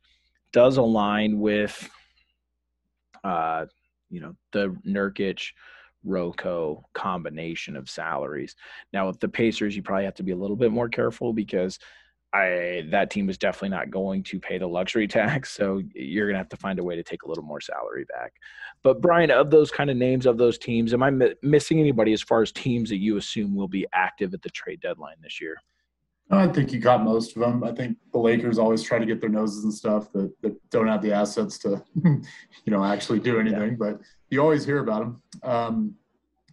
[0.52, 1.90] does align with,
[3.24, 3.66] uh,
[4.10, 5.52] you know, the Nurkic,
[6.04, 8.56] Rocco combination of salaries.
[8.92, 11.80] Now with the Pacers, you probably have to be a little bit more careful because
[12.34, 16.34] I that team is definitely not going to pay the luxury tax, so you're going
[16.34, 18.34] to have to find a way to take a little more salary back.
[18.82, 22.12] But Brian, of those kind of names of those teams, am I mi- missing anybody
[22.12, 25.40] as far as teams that you assume will be active at the trade deadline this
[25.40, 25.58] year?
[26.32, 27.64] I think you got most of them.
[27.64, 30.88] I think the Lakers always try to get their noses and stuff that, that don't
[30.88, 32.22] have the assets to, you
[32.68, 33.72] know, actually do anything.
[33.72, 33.78] Yeah.
[33.78, 35.22] But you always hear about them.
[35.44, 35.96] Um,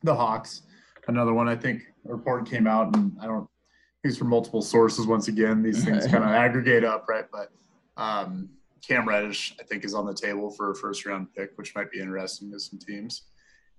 [0.02, 0.62] the Hawks,
[1.08, 1.48] another one.
[1.48, 3.48] I think a report came out, and I don't
[4.02, 5.06] these from multiple sources.
[5.06, 7.26] Once again, these things kind of aggregate up, right?
[7.30, 7.50] But
[7.96, 8.48] um,
[8.86, 11.90] Cam Reddish, I think, is on the table for a first round pick, which might
[11.90, 13.22] be interesting to some teams.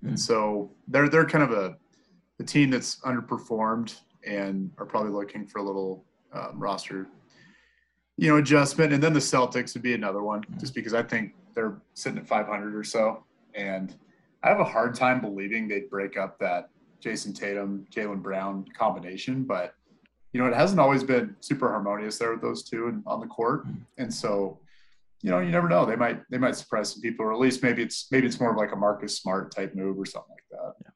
[0.03, 1.75] And so they're they're kind of a,
[2.39, 7.07] a team that's underperformed and are probably looking for a little um, roster,
[8.17, 8.93] you know, adjustment.
[8.93, 10.59] And then the Celtics would be another one, mm.
[10.59, 13.23] just because I think they're sitting at 500 or so,
[13.55, 13.95] and
[14.43, 16.69] I have a hard time believing they'd break up that
[17.01, 19.75] Jayson Tatum, Jaylen Brown combination, but
[20.33, 23.27] you know, it hasn't always been super harmonious there with those two and on the
[23.27, 23.67] court.
[23.67, 23.79] Mm-hmm.
[23.97, 24.59] And so,
[25.21, 25.85] you know, you never know.
[25.85, 28.51] They might they might surprise some people, or at least maybe it's maybe it's more
[28.51, 30.73] of like a Marcus Smart type move or something like that.
[30.81, 30.90] Yeah.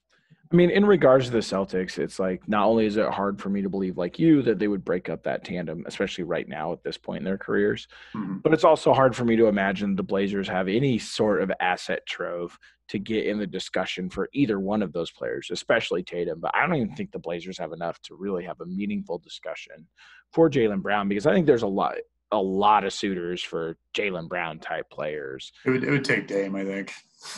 [0.52, 3.50] I mean, in regards to the Celtics, it's like not only is it hard for
[3.50, 6.72] me to believe, like you, that they would break up that tandem, especially right now
[6.72, 8.38] at this point in their careers, mm-hmm.
[8.38, 12.06] but it's also hard for me to imagine the Blazers have any sort of asset
[12.06, 12.58] trove
[12.90, 16.40] to get in the discussion for either one of those players, especially Tatum.
[16.40, 19.88] But I don't even think the Blazers have enough to really have a meaningful discussion
[20.32, 21.96] for Jaylen Brown because I think there's a lot
[22.32, 25.52] a lot of suitors for Jaylen Brown type players.
[25.66, 26.94] It would it would take Dame, I think.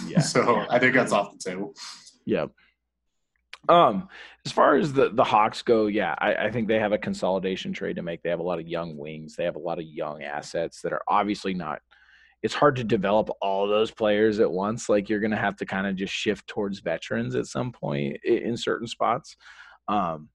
[0.05, 0.19] Yeah.
[0.21, 0.67] so yeah.
[0.69, 1.73] I think that's off the table.
[2.25, 2.51] Yep.
[3.69, 4.07] Um,
[4.45, 7.73] as far as the the Hawks go, yeah, I, I, think they have a consolidation
[7.73, 8.23] trade to make.
[8.23, 9.35] They have a lot of young wings.
[9.35, 11.81] They have a lot of young assets that are obviously not
[12.43, 14.89] it's hard to develop all those players at once.
[14.89, 18.17] Like you're going to have to kind of just shift towards veterans at some point
[18.23, 19.35] in certain spots.
[19.87, 20.29] Um,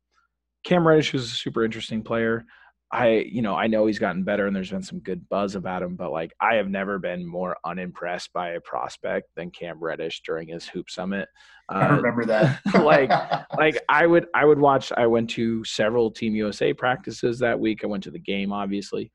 [0.65, 2.45] Cam Reddish is a super interesting player.
[2.93, 5.83] I, you know, I know he's gotten better and there's been some good buzz about
[5.83, 10.21] him, but like I have never been more unimpressed by a prospect than Cam Reddish
[10.27, 11.27] during his hoop summit.
[11.71, 12.61] Uh, I remember that.
[12.75, 13.11] like,
[13.57, 14.93] like I would, I would watch.
[14.95, 17.83] I went to several Team USA practices that week.
[17.83, 19.11] I went to the game, obviously,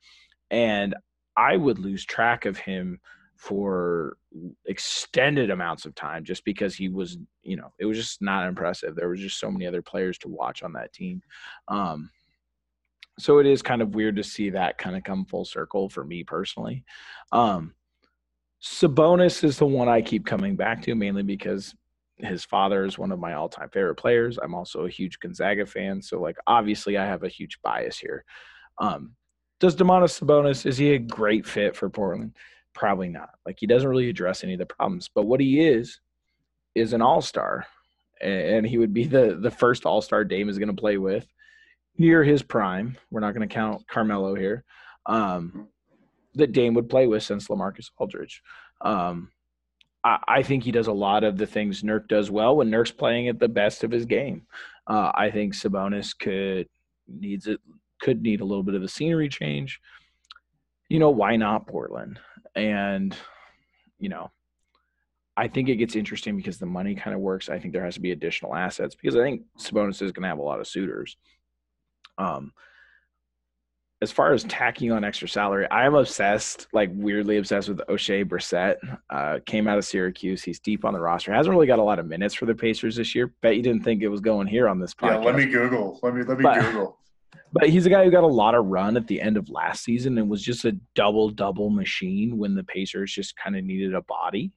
[0.50, 0.96] and
[1.36, 3.00] I would lose track of him
[3.36, 4.18] for
[4.66, 8.96] extended amounts of time just because he was, you know, it was just not impressive.
[8.96, 11.22] There was just so many other players to watch on that team.
[11.68, 12.10] Um,
[13.20, 16.04] so it is kind of weird to see that kind of come full circle for
[16.04, 16.84] me personally.
[17.32, 17.74] Um,
[18.62, 21.76] Sabonis is the one I keep coming back to mainly because
[22.18, 24.38] his father is one of my all-time favorite players.
[24.38, 28.26] I'm also a huge Gonzaga fan, so like obviously I have a huge bias here.
[28.80, 29.16] Um,
[29.60, 32.36] does Domantas Sabonis is he a great fit for Portland?
[32.74, 33.30] Probably not.
[33.46, 36.00] Like he doesn't really address any of the problems, but what he is
[36.76, 37.66] is an all-star,
[38.22, 41.28] and he would be the the first all-star Dame is going to play with
[41.98, 42.98] near his prime.
[43.12, 44.64] We're not going to count Carmelo here.
[45.06, 45.68] Um,
[46.36, 48.42] that Dame would play with since LaMarcus Aldridge.
[48.82, 49.32] Um,
[50.04, 52.92] I, I, think he does a lot of the things Nurk does well when Nurk's
[52.92, 54.44] playing at the best of his game.
[54.86, 56.68] Uh, I think Sabonis could
[57.08, 57.60] needs it
[58.02, 59.82] could need a little bit of a scenery change.
[60.90, 62.20] You know, why not Portland?
[62.56, 63.16] And
[64.00, 64.32] you know,
[65.36, 67.50] I think it gets interesting because the money kind of works.
[67.50, 70.30] I think there has to be additional assets because I think Sabonis is going to
[70.30, 71.18] have a lot of suitors.
[72.18, 72.52] Um,
[74.02, 78.26] as far as tacking on extra salary, I am obsessed, like weirdly obsessed with Oshae
[78.26, 78.76] Brissett.
[79.10, 80.44] Uh, came out of Syracuse.
[80.44, 81.34] He's deep on the roster.
[81.34, 83.34] Hasn't really got a lot of minutes for the Pacers this year.
[83.42, 85.24] Bet you didn't think it was going here on this podcast.
[85.24, 86.00] Yeah, let me Google.
[86.04, 86.98] Let me let me but, Google.
[87.54, 89.84] But he's a guy who got a lot of run at the end of last
[89.84, 93.96] season and was just a double double machine when the Pacers just kind of needed
[93.96, 94.52] a body.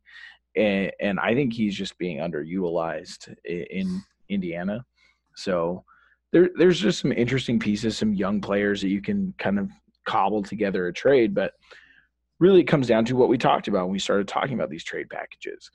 [0.56, 4.84] And, and I think he's just being underutilized in Indiana.
[5.36, 5.84] So
[6.32, 9.70] there there's just some interesting pieces, some young players that you can kind of
[10.06, 11.52] cobble together a trade, but
[12.38, 14.84] really it comes down to what we talked about when we started talking about these
[14.84, 15.70] trade packages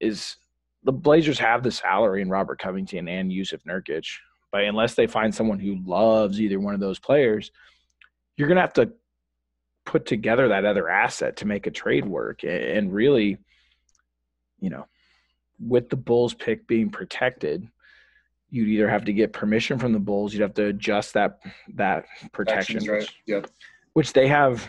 [0.00, 0.36] is
[0.84, 4.06] the Blazers have the salary in Robert Covington and Jusuf Nurkic,
[4.52, 7.50] but unless they find someone who loves either one of those players,
[8.36, 8.92] you're gonna have to
[9.84, 12.44] put together that other asset to make a trade work.
[12.44, 13.38] And really,
[14.60, 14.86] you know,
[15.58, 17.66] with the Bulls pick being protected,
[18.50, 21.40] you'd either have to get permission from the Bulls, you'd have to adjust that
[21.74, 23.08] that protection, right.
[23.26, 23.40] yeah.
[23.92, 24.68] which they have.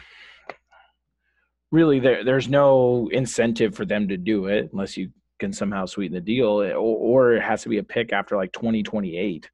[1.71, 6.15] Really, there there's no incentive for them to do it unless you can somehow sweeten
[6.15, 9.49] the deal, or, or it has to be a pick after like 2028.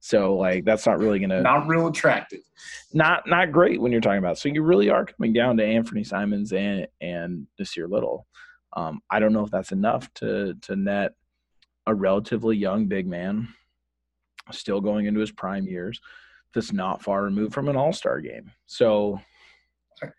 [0.00, 2.40] So like that's not really gonna not real attractive.
[2.92, 4.38] Not not great when you're talking about.
[4.38, 8.26] So you really are coming down to Anfernee Simons and and Nassir Little.
[8.74, 11.12] Um, I don't know if that's enough to to net
[11.86, 13.48] a relatively young big man
[14.52, 16.00] still going into his prime years,
[16.54, 18.50] that's not far removed from an all star game.
[18.66, 19.20] So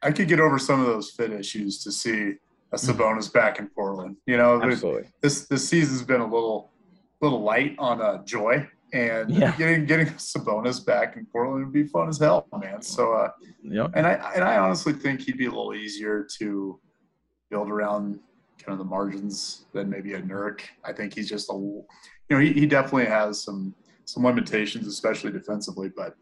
[0.02, 2.76] I, could get over some of those fit issues to see a mm-hmm.
[2.76, 4.18] Sabonis back in Portland.
[4.26, 5.10] You know, Absolutely.
[5.22, 6.72] this this season's been a little
[7.22, 9.56] little light on uh, joy, and yeah.
[9.58, 12.82] getting getting Sabonis back in Portland would be fun as hell, man.
[12.82, 13.32] So, uh,
[13.64, 16.80] yeah, and I and I honestly think he'd be a little easier to
[17.50, 18.20] build around
[18.58, 20.62] kind of the margins than maybe a Nurk.
[20.84, 21.86] I think he's just a, you
[22.30, 25.90] know, he, he definitely has some some limitations, especially defensively.
[25.90, 26.16] But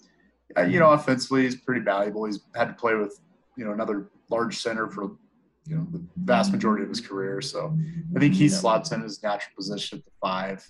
[0.57, 2.25] uh, you know, offensively, he's pretty valuable.
[2.25, 3.19] He's had to play with
[3.57, 5.11] you know another large center for
[5.67, 7.41] you know the vast majority of his career.
[7.41, 7.77] So
[8.15, 10.67] I think he slots in his natural position at the five.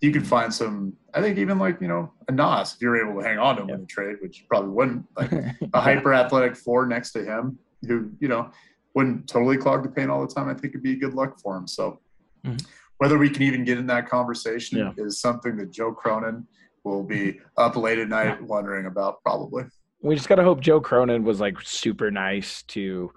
[0.00, 0.94] You could find some.
[1.14, 3.62] I think even like you know a Nas if you're able to hang on to
[3.62, 5.04] him in the trade, which you probably wouldn't.
[5.16, 8.50] Like a hyper athletic four next to him, who you know
[8.94, 10.48] wouldn't totally clog the paint all the time.
[10.48, 11.66] I think it'd be good luck for him.
[11.66, 12.00] So.
[12.44, 12.66] Mm-hmm
[12.98, 14.92] whether we can even get in that conversation yeah.
[14.96, 16.46] is something that Joe Cronin
[16.84, 19.64] will be up late at night wondering about probably.
[20.02, 23.10] We just got to hope Joe Cronin was like super nice to,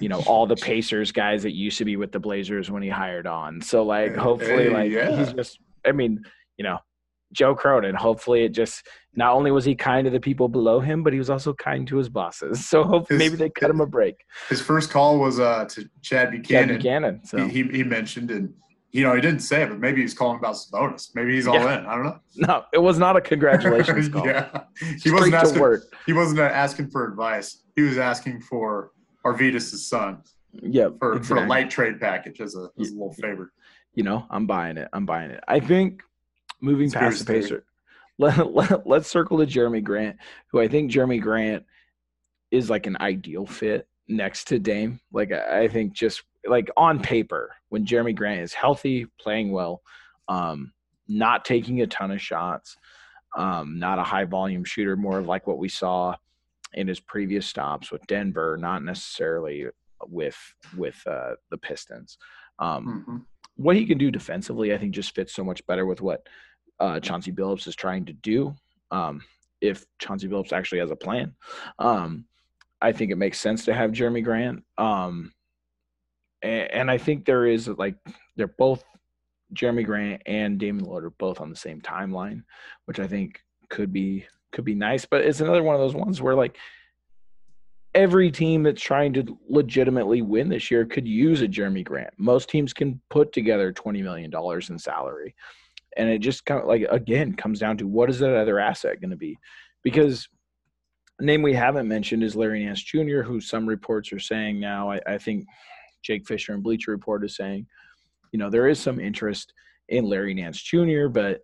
[0.00, 2.88] you know, all the Pacers guys that used to be with the Blazers when he
[2.88, 3.60] hired on.
[3.60, 5.16] So like, hopefully, hey, like yeah.
[5.16, 5.60] he's just.
[5.86, 6.24] I mean,
[6.56, 6.78] you know,
[7.32, 7.94] Joe Cronin.
[7.94, 11.18] Hopefully, it just not only was he kind to the people below him, but he
[11.18, 12.66] was also kind to his bosses.
[12.66, 14.16] So hopefully, his, maybe they cut him a break.
[14.48, 16.68] His first call was uh, to Chad Buchanan.
[16.68, 17.24] Chad Buchanan.
[17.24, 18.54] So he, he mentioned and
[18.94, 21.10] you know, he didn't say it, but maybe he's calling about bonus.
[21.16, 21.80] Maybe he's all yeah.
[21.80, 21.86] in.
[21.86, 22.20] I don't know.
[22.36, 24.24] No, it was not a congratulations call.
[24.24, 24.62] yeah,
[25.02, 25.80] he wasn't asking.
[26.06, 27.64] He wasn't asking for advice.
[27.74, 28.92] He was asking for
[29.26, 30.22] Arvydas' son.
[30.52, 31.40] Yeah, for, exactly.
[31.40, 33.52] for a light trade package as a, as a little favor.
[33.94, 34.88] You know, I'm buying it.
[34.92, 35.42] I'm buying it.
[35.48, 36.00] I think
[36.60, 37.64] moving it's past the Pacer,
[38.18, 40.18] let, let, let's circle to Jerami Grant,
[40.52, 41.64] who I think Jerami Grant
[42.52, 45.00] is like an ideal fit next to Dame.
[45.12, 49.82] Like I think just like on paper, when Jerami Grant is healthy, playing well,
[50.28, 50.72] um,
[51.08, 52.76] not taking a ton of shots,
[53.36, 56.14] um, not a high volume shooter, more of like what we saw
[56.74, 59.66] in his previous stops with Denver, not necessarily
[60.06, 60.36] with
[60.76, 62.18] with uh, the Pistons.
[62.58, 63.24] Um, Mhm.
[63.56, 66.26] What he can do defensively, I think, just fits so much better with what
[66.80, 68.52] uh, Chauncey Billups is trying to do.
[68.90, 69.22] Um,
[69.60, 71.36] if Chauncey Billups actually has a plan,
[71.78, 72.24] um,
[72.82, 74.64] I think it makes sense to have Jerami Grant.
[74.76, 75.32] Um,
[76.44, 77.96] and, I think there is like
[78.36, 78.84] they're both
[79.54, 82.42] Jerami Grant and Damian Lillard are both on the same timeline,
[82.86, 85.04] which I think could be could be nice.
[85.04, 86.56] But it's another one of those ones where like
[87.94, 92.10] every team that's trying to legitimately win this year could use a Jerami Grant.
[92.18, 95.34] Most teams can put together twenty million dollars in salary,
[95.96, 99.00] and it just kind of like again comes down to what is that other asset
[99.00, 99.38] going to be?
[99.82, 100.28] Because
[101.20, 104.90] name we haven't mentioned is Larry Nance Jr., who some reports are saying now.
[104.90, 105.46] I, I think
[106.04, 107.66] Jake Fischer and Bleacher Report is saying,
[108.32, 109.52] you know, there is some interest
[109.88, 111.40] in Larry Nance Jr., but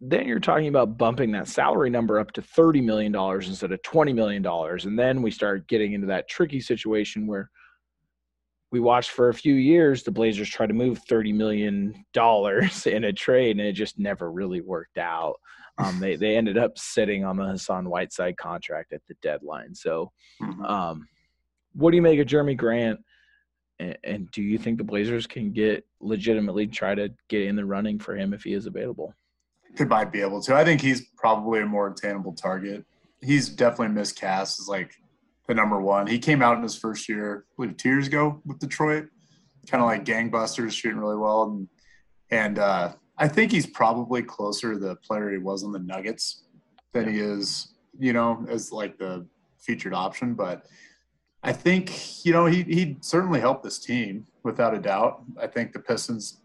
[0.00, 4.14] then you're talking about bumping that salary number up to $30 million instead of $20
[4.14, 4.44] million.
[4.44, 7.48] And then we start getting into that tricky situation where
[8.72, 12.04] we watched for a few years the Blazers try to move $30 million
[12.86, 15.34] in a trade, and it just never really worked out.
[15.78, 19.74] Um, they, they ended up sitting on the Hassan Whiteside contract at the deadline.
[19.74, 20.10] So,
[20.40, 20.68] Mhm.
[20.68, 21.08] um,
[21.74, 23.00] what do you make of Jerami Grant?
[23.82, 27.64] And, and do you think the Blazers can get legitimately try to get in the
[27.64, 29.14] running for him if he is available?
[29.76, 30.54] They might be able to.
[30.54, 32.84] I think he's probably a more attainable target.
[33.20, 34.92] He's definitely miscast as like
[35.48, 36.06] the number one.
[36.06, 39.06] He came out in his first year, I believe two years ago with Detroit,
[39.68, 41.44] kind of like gangbusters, shooting really well.
[41.44, 41.68] And,
[42.30, 46.44] and uh, I think he's probably closer to the player he was on the Nuggets
[46.92, 49.26] than he is, you know, as like the
[49.60, 50.34] featured option.
[50.34, 50.66] But
[51.42, 55.22] I think, you know, he he certainly helped this team without a doubt.
[55.40, 56.40] I think the Pistons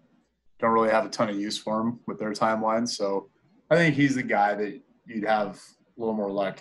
[0.59, 2.87] don't really have a ton of use for him with their timeline.
[2.87, 3.29] So
[3.69, 6.59] I think he's the guy that you'd have a little more luck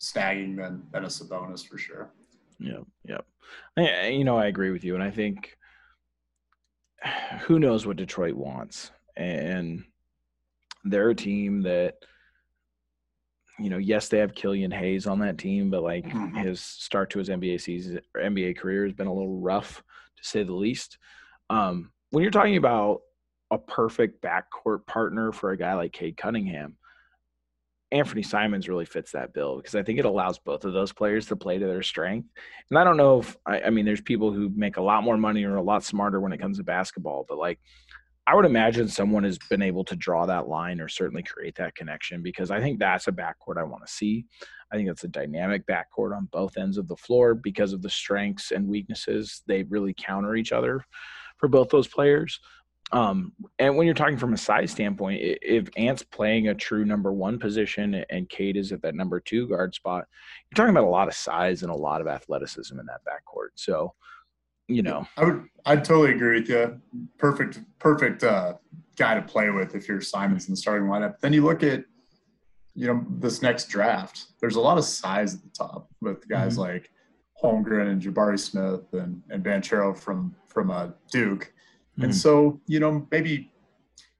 [0.00, 2.12] snagging than than a Sabonis for sure.
[2.60, 3.20] Yeah, yeah.
[3.76, 5.56] I, you know, I agree with you, and I think
[7.40, 9.84] who knows what Detroit wants, and
[10.84, 11.96] they're a team that
[13.58, 16.42] you know, yes, they have Killian Hayes on that team, but like Mhm.
[16.42, 19.82] his start to his NBA season or NBA career has been a little rough
[20.16, 20.98] to say the least.
[21.50, 23.02] Um, when you're talking about
[23.50, 26.76] a perfect backcourt partner for a guy like Cade Cunningham,
[27.92, 31.26] Anfernee Simons really fits that bill because I think it allows both of those players
[31.26, 32.28] to play to their strength.
[32.70, 35.16] And I don't know if I, I mean there's people who make a lot more
[35.16, 37.60] money or a lot smarter when it comes to basketball, but like
[38.26, 41.74] I would imagine someone has been able to draw that line or certainly create that
[41.74, 44.24] connection because I think that's a backcourt I want to see.
[44.72, 47.90] I think that's a dynamic backcourt on both ends of the floor because of the
[47.90, 49.42] strengths and weaknesses.
[49.46, 50.84] They really counter each other
[51.36, 52.40] for both those players.
[52.92, 57.12] Um, and when you're talking from a size standpoint, if Ant's playing a true number
[57.12, 60.06] one position and Cade is at that number two guard spot,
[60.50, 63.48] you're talking about a lot of size and a lot of athleticism in that backcourt.
[63.54, 63.94] So,
[64.68, 66.80] you know, I would I'd totally agree with you.
[67.18, 68.54] Perfect perfect uh,
[68.96, 71.18] guy to play with if you're Simons in the starting lineup.
[71.20, 71.84] Then you look at
[72.74, 74.26] you know this next draft.
[74.40, 76.90] There's a lot of size at the top with guys like
[77.42, 81.52] Holmgren and Jabari Smith and and Banchero from from uh, Duke.
[81.98, 82.14] And Mhm.
[82.14, 83.52] so, you know, maybe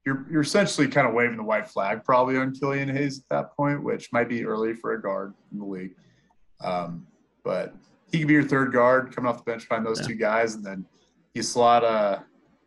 [0.06, 3.56] you're you're essentially kind of waving the white flag probably on Killian Hayes at that
[3.56, 5.96] point, which might be early for a guard in the league.
[6.60, 7.06] Um,
[7.42, 7.74] but
[8.14, 10.06] he could be your third guard coming off the bench behind those Yeah.
[10.06, 10.86] two guys, and then
[11.34, 12.20] you slot uh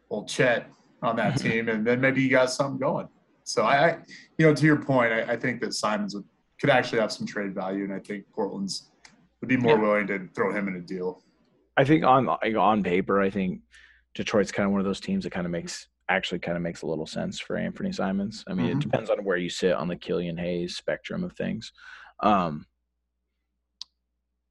[0.09, 0.69] old Chet
[1.01, 3.07] on that team, and then maybe you got something going.
[3.43, 3.97] So I, I
[4.37, 6.25] you know, to your point, I, I think that Simons would
[6.59, 8.91] could actually have some trade value, and I think Portland's
[9.41, 9.81] would be more Yeah.
[9.81, 11.23] willing to throw him in a deal.
[11.77, 13.61] I think on on paper, I think
[14.15, 16.81] Detroit's kind of one of those teams that kind of makes actually kind of makes
[16.81, 18.43] a little sense for Anfernee Simons.
[18.47, 18.81] I mean, it Mhm.
[18.81, 21.71] depends on where you sit on the Killian Hayes spectrum of things.
[22.21, 22.65] Um,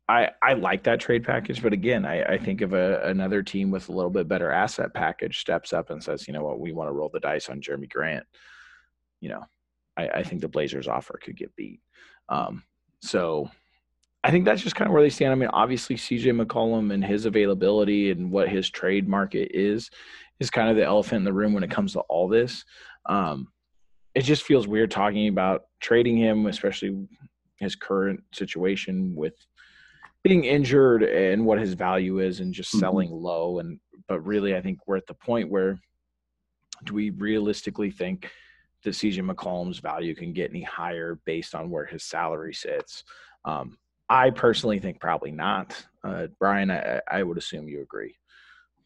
[0.09, 3.71] I I like that trade package, but again, I, I think if a, another team
[3.71, 6.73] with a little bit better asset package steps up and says, you know what, we
[6.73, 8.25] want to roll the dice on Jerami Grant,
[9.21, 9.45] you know,
[9.97, 11.81] I, I think the Blazers offer could get beat.
[12.29, 12.63] Um,
[13.01, 13.51] so
[14.23, 15.33] I think that's just kind of where they stand.
[15.33, 19.91] I mean, obviously CJ McCollum and his availability and what his trade market is
[20.41, 22.65] is kind of the elephant in the room when it comes to all this.
[23.07, 23.49] Um,
[24.15, 27.07] it just feels weird talking about trading him, especially
[27.59, 29.35] his current situation with
[30.27, 32.81] being injured and what his value is and just Mhm.
[32.81, 35.79] selling low and but really I think we're at the point where
[36.85, 38.31] do we realistically think
[38.83, 43.05] that CJ McCollum's value can get any higher based on where his salary sits?
[43.45, 45.87] Um, I personally think probably not.
[46.05, 48.17] Uh, Brian, I, I would assume you agree.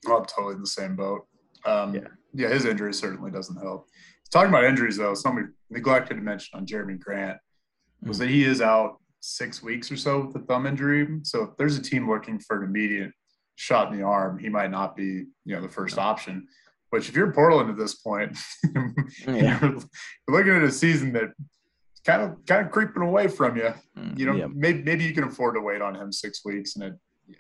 [0.07, 1.27] I'm totally in the same boat.
[1.67, 2.09] Um, Yeah.
[2.33, 2.49] yeah.
[2.49, 3.89] his injury certainly doesn't help.
[4.31, 7.39] Talking about injuries, though, something we neglected to mention on Jerami Grant
[8.03, 11.07] was that he is out six weeks or so with a thumb injury.
[11.23, 13.13] So if there's a team looking for an immediate
[13.57, 16.47] shot in the arm, he might not be, you know, the first option.
[16.91, 18.37] Which, if you're Portland at this point,
[19.27, 19.61] Yeah.
[19.61, 19.81] you're, you're
[20.29, 21.31] looking at a season that
[22.05, 23.73] kind of kind of creeping away from you.
[23.97, 24.47] Mm, you know, Yeah.
[24.53, 26.95] maybe maybe you can afford to wait on him six weeks, and it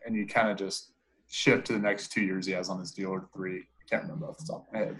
[0.07, 0.93] and you kind of just
[1.28, 3.64] shift to the next two years he has on his deal or three.
[3.91, 4.99] Can't remember off the top of my head.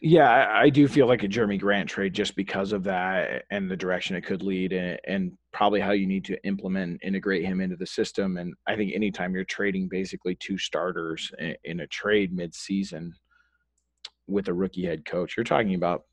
[0.00, 3.70] Yeah, I, I do feel like a Jerami Grant trade just because of that and
[3.70, 7.44] the direction it could lead, and, and probably how you need to implement and integrate
[7.44, 8.36] him into the system.
[8.36, 13.14] And I think anytime you're trading basically two starters in, in a trade mid-season
[14.26, 16.04] with a rookie head coach, you're talking about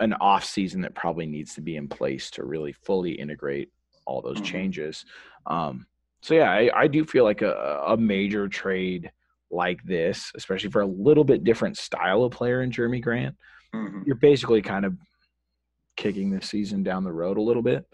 [0.00, 3.70] an off season that probably needs to be in place to really fully integrate
[4.06, 4.44] all those Mhm.
[4.44, 5.04] changes.
[5.46, 5.86] Um,
[6.22, 9.10] so yeah, I, I do feel like a, a major trade
[9.52, 13.36] like this, especially for a little bit different style of player in Jerami Grant,
[13.74, 14.04] Mhm.
[14.06, 14.96] you're basically kind of
[15.96, 17.86] kicking the season down the road a little bit.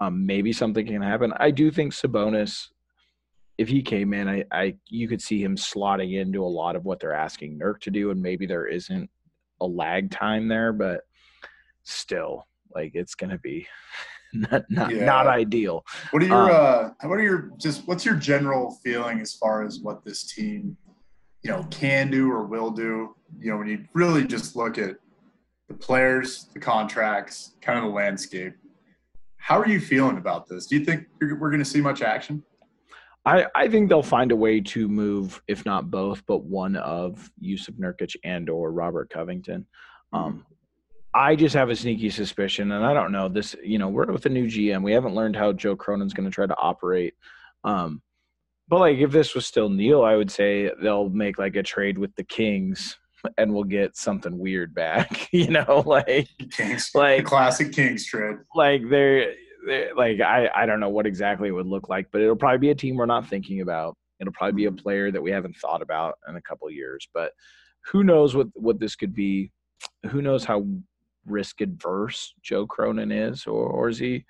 [0.00, 1.32] Um, maybe something can happen.
[1.36, 2.68] I do think Sabonis,
[3.58, 6.84] if he came in, I, I you could see him slotting into a lot of
[6.84, 9.08] what they're asking Nurk to do, and maybe there isn't
[9.60, 11.02] a lag time there, but
[11.84, 13.68] still, like it's gonna be
[14.32, 15.04] not not, Yeah.
[15.04, 15.84] not ideal.
[16.10, 19.62] What are your Um, uh, what are your just what's your general feeling as far
[19.62, 20.76] as what this team,
[21.44, 23.14] you know, can do or will do?
[23.38, 24.96] You know, when you really just look at
[25.68, 28.54] the players, the contracts, kind of the landscape.
[29.36, 30.66] How are you feeling about this?
[30.66, 32.42] Do you think we're going to see much action?
[33.26, 37.30] I, I think they'll find a way to move, if not both, but one of
[37.42, 39.66] Jusuf Nurkic and or Robert Covington.
[40.12, 40.46] Um,
[41.14, 43.54] I just have a sneaky suspicion, and I don't know this.
[43.62, 44.82] You know, we're with a new GM.
[44.82, 47.14] We haven't learned how Joe Cronin's going to try to operate.
[47.62, 48.02] Um,
[48.68, 51.98] but like, if this was still Neil, I would say they'll make like a trade
[51.98, 52.98] with the Kings,
[53.38, 55.28] and we'll get something weird back.
[55.34, 58.36] You know, like Kings, the like classic Kings trade.
[58.54, 59.34] like they're,
[59.66, 62.58] they're like I I don't know what exactly it would look like, but it'll probably
[62.58, 63.96] be a team we're not thinking about.
[64.20, 64.76] It'll probably be a mm-hmm.
[64.76, 67.08] player that we haven't thought about in a couple of years.
[67.12, 67.32] But
[67.86, 69.50] who knows what what this could be?
[70.10, 70.66] Who knows how
[71.26, 74.24] risk adverse Joe Cronin is, or or is he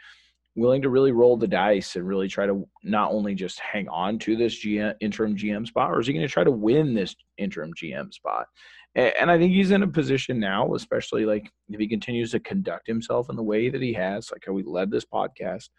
[0.57, 4.19] willing to really roll the dice and really try to not only just hang on
[4.21, 7.17] to this GM, interim GM spot, or is he going to try to win this
[7.39, 8.47] interim GM spot?
[8.95, 12.87] And I think he's in a position now, especially like if he continues to conduct
[12.87, 15.71] himself in the way that he has, like how we led this podcast,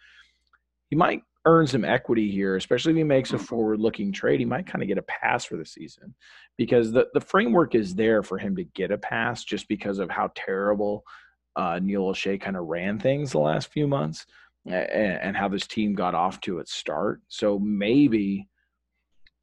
[0.89, 4.41] he might earn some equity here, especially if he makes a forward looking trade.
[4.41, 6.13] He might kind of get a pass for the season
[6.57, 10.09] because the, the framework is there for him to get a pass just because of
[10.09, 11.05] how terrible
[11.55, 14.25] uh, Neil Olshey kind of ran things the last few months
[14.65, 17.21] and, and how this team got off to its start.
[17.27, 18.47] So maybe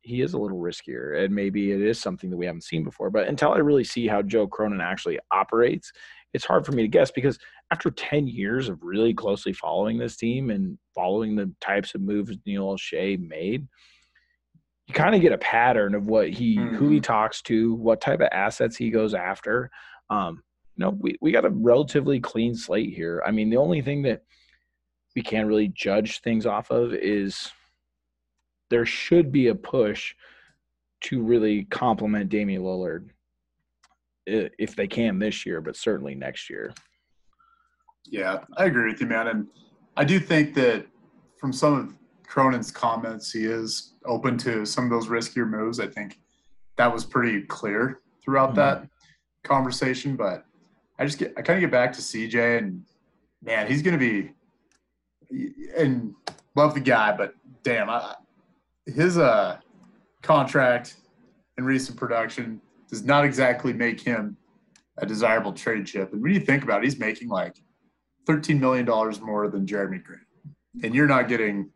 [0.03, 3.11] he is a little riskier and maybe it is something that we haven't seen before.
[3.11, 5.93] But until I really see how Joe Cronin actually operates,
[6.35, 7.39] it's hard for me to guess because
[7.71, 12.37] after 10 years of really closely following this team and following the types of moves
[12.45, 13.67] Neil Olshey made,
[14.89, 18.21] you kind of get a pattern of what he who he talks to, what type
[18.21, 19.71] of assets he goes after.
[20.11, 20.43] Um,
[20.77, 23.23] you know, we, we got a relatively clean slate here.
[23.25, 24.23] I mean, the only thing that
[25.15, 27.51] we can't really judge things off of is
[28.71, 30.15] there should be a push
[31.03, 33.09] to really complement Damian Lillard
[34.27, 36.73] if they can this year, but certainly next year.
[38.05, 39.29] Yeah, I agree with you, man.
[39.29, 39.47] And
[39.97, 40.87] I do think that
[41.37, 41.95] from some of
[42.27, 45.81] Cronin's comments, he is open to some of those riskier moves.
[45.81, 46.21] I think
[46.77, 48.57] that was pretty clear throughout Mhm.
[48.57, 48.89] that
[49.43, 50.17] conversation.
[50.17, 50.47] But
[50.99, 52.85] I just get, I kind of get back to CJ, and
[53.43, 54.33] man, he's going to be,
[55.77, 56.15] and
[56.55, 58.15] love the guy, but damn, I,
[58.87, 59.59] his uh
[60.23, 60.97] contract
[61.57, 64.37] and recent production does not exactly make him
[64.99, 66.13] a desirable trade chip.
[66.13, 67.57] And when you think about it, he's making like
[68.29, 70.23] $13 million more than Jerami Grant.
[70.83, 71.71] And you're not getting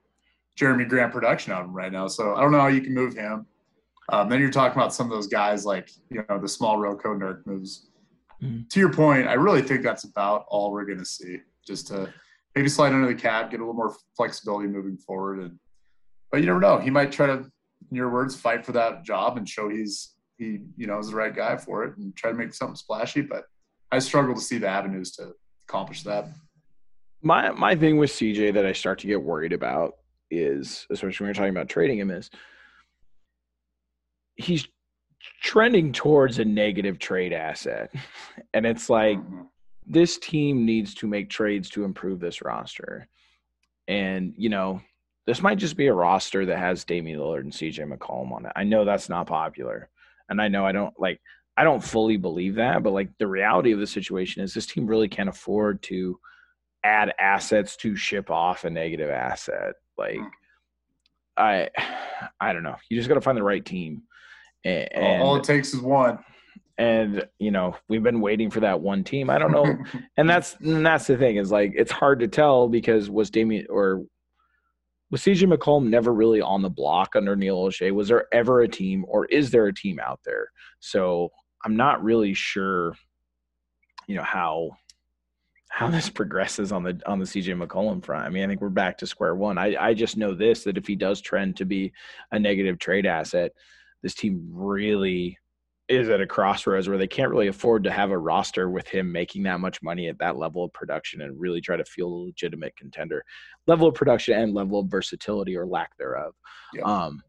[0.59, 2.07] Jerami Grant production out of him right now.
[2.07, 3.47] So I don't know how you can move him.
[4.11, 7.19] Um, then you're talking about some of those guys like, you know, the small Roko
[7.19, 7.89] Nurk moves.
[8.43, 8.69] Mhm.
[8.69, 11.41] To your point, I really think that's about all we're going to see.
[11.67, 12.13] Just to
[12.57, 15.39] maybe slide under the cap, get a little more flexibility moving forward.
[15.41, 15.59] And
[16.33, 16.79] but you never know.
[16.79, 20.61] He might try to, in your words, fight for that job and show he's he,
[20.77, 23.21] you know, is the right guy for it and try to make something splashy.
[23.21, 23.45] But
[23.93, 25.33] I struggle to see the avenues to
[25.69, 26.27] accomplish that.
[27.23, 29.95] My my thing with CJ that I start to get worried about
[30.31, 32.31] is, especially when you're talking about trading him, is
[34.37, 34.67] he's
[35.43, 37.95] trending towards a negative trade asset.
[38.55, 39.49] And it's like Mhm.
[39.87, 43.09] This team needs to make trades to improve this roster.
[43.89, 44.81] And, you know,
[45.27, 48.53] this might just be a roster that has Damian Lillard and CJ McCollum on it.
[48.57, 49.89] I know that's not popular,
[50.29, 51.21] and I know I don't like.
[51.57, 54.87] I don't fully believe that, but like the reality of the situation is this team
[54.87, 56.19] really can't afford to
[56.85, 59.75] add assets to ship off a negative asset.
[59.97, 60.27] Like Hmm.
[61.37, 61.71] I
[62.41, 62.77] I don't know.
[62.89, 64.03] You just got to find the right team.
[64.65, 66.19] And, all, all it takes is one.
[66.79, 69.31] And you know, we've been waiting for that one team.
[69.31, 69.77] I don't know.
[70.17, 73.67] and that's and that's the thing is like it's hard to tell because was Damian
[73.71, 74.05] or
[75.11, 77.93] was CJ McCollum never really on the block under Neil Olshey?
[77.93, 80.51] Was there ever a team or is there a team out there?
[80.81, 81.31] So
[81.65, 82.95] I'm not really sure,
[84.07, 84.71] you know, how
[85.69, 88.25] how this progresses on the on the CJ McCollum front.
[88.25, 89.59] I mean, I think we're back to square one.
[89.59, 91.93] I, I just know this that if he does trend to be
[92.33, 93.53] a negative trade asset,
[94.03, 95.39] this team really
[95.89, 99.11] is at a crossroads where they can't really afford to have a roster with him
[99.11, 102.25] making that much money at that level of production and really try to feel a
[102.27, 103.25] legitimate contender
[103.67, 106.35] level of production and level of versatility or lack thereof.
[106.75, 106.83] Yeah.
[106.83, 107.23] Um,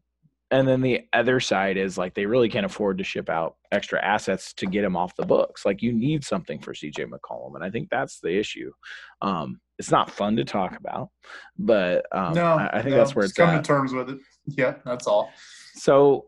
[0.50, 4.02] and then the other side is like they really can't afford to ship out extra
[4.02, 5.66] assets to get him off the books.
[5.66, 8.72] Like you need something for CJ McCollum, and I think that's the issue.
[9.20, 11.10] Um, it's not fun to talk about,
[11.58, 13.62] but um, no, I, I think no, that's where it's come at.
[13.62, 14.18] to terms with it.
[14.46, 15.30] Yeah, that's all.
[15.74, 16.26] So,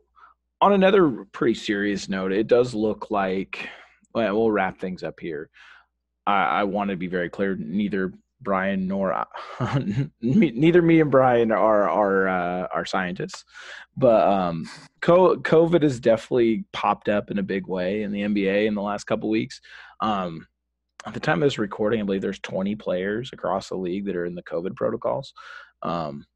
[0.61, 3.69] on another pretty serious note, it does look like
[4.15, 5.51] well, we'll wrap things up here.
[6.27, 9.27] I, I want to be very clear: neither Brian nor
[10.21, 13.45] neither me and Brian are are uh, are scientists,
[13.97, 14.69] but um,
[15.03, 19.05] COVID has definitely popped up in a big way in the NBA in the last
[19.05, 19.61] couple weeks.
[20.01, 20.47] Um,
[21.07, 24.17] at the time of this recording, I believe there's 20 players across the league that
[24.17, 25.33] are in the COVID protocols.
[25.83, 26.27] Um,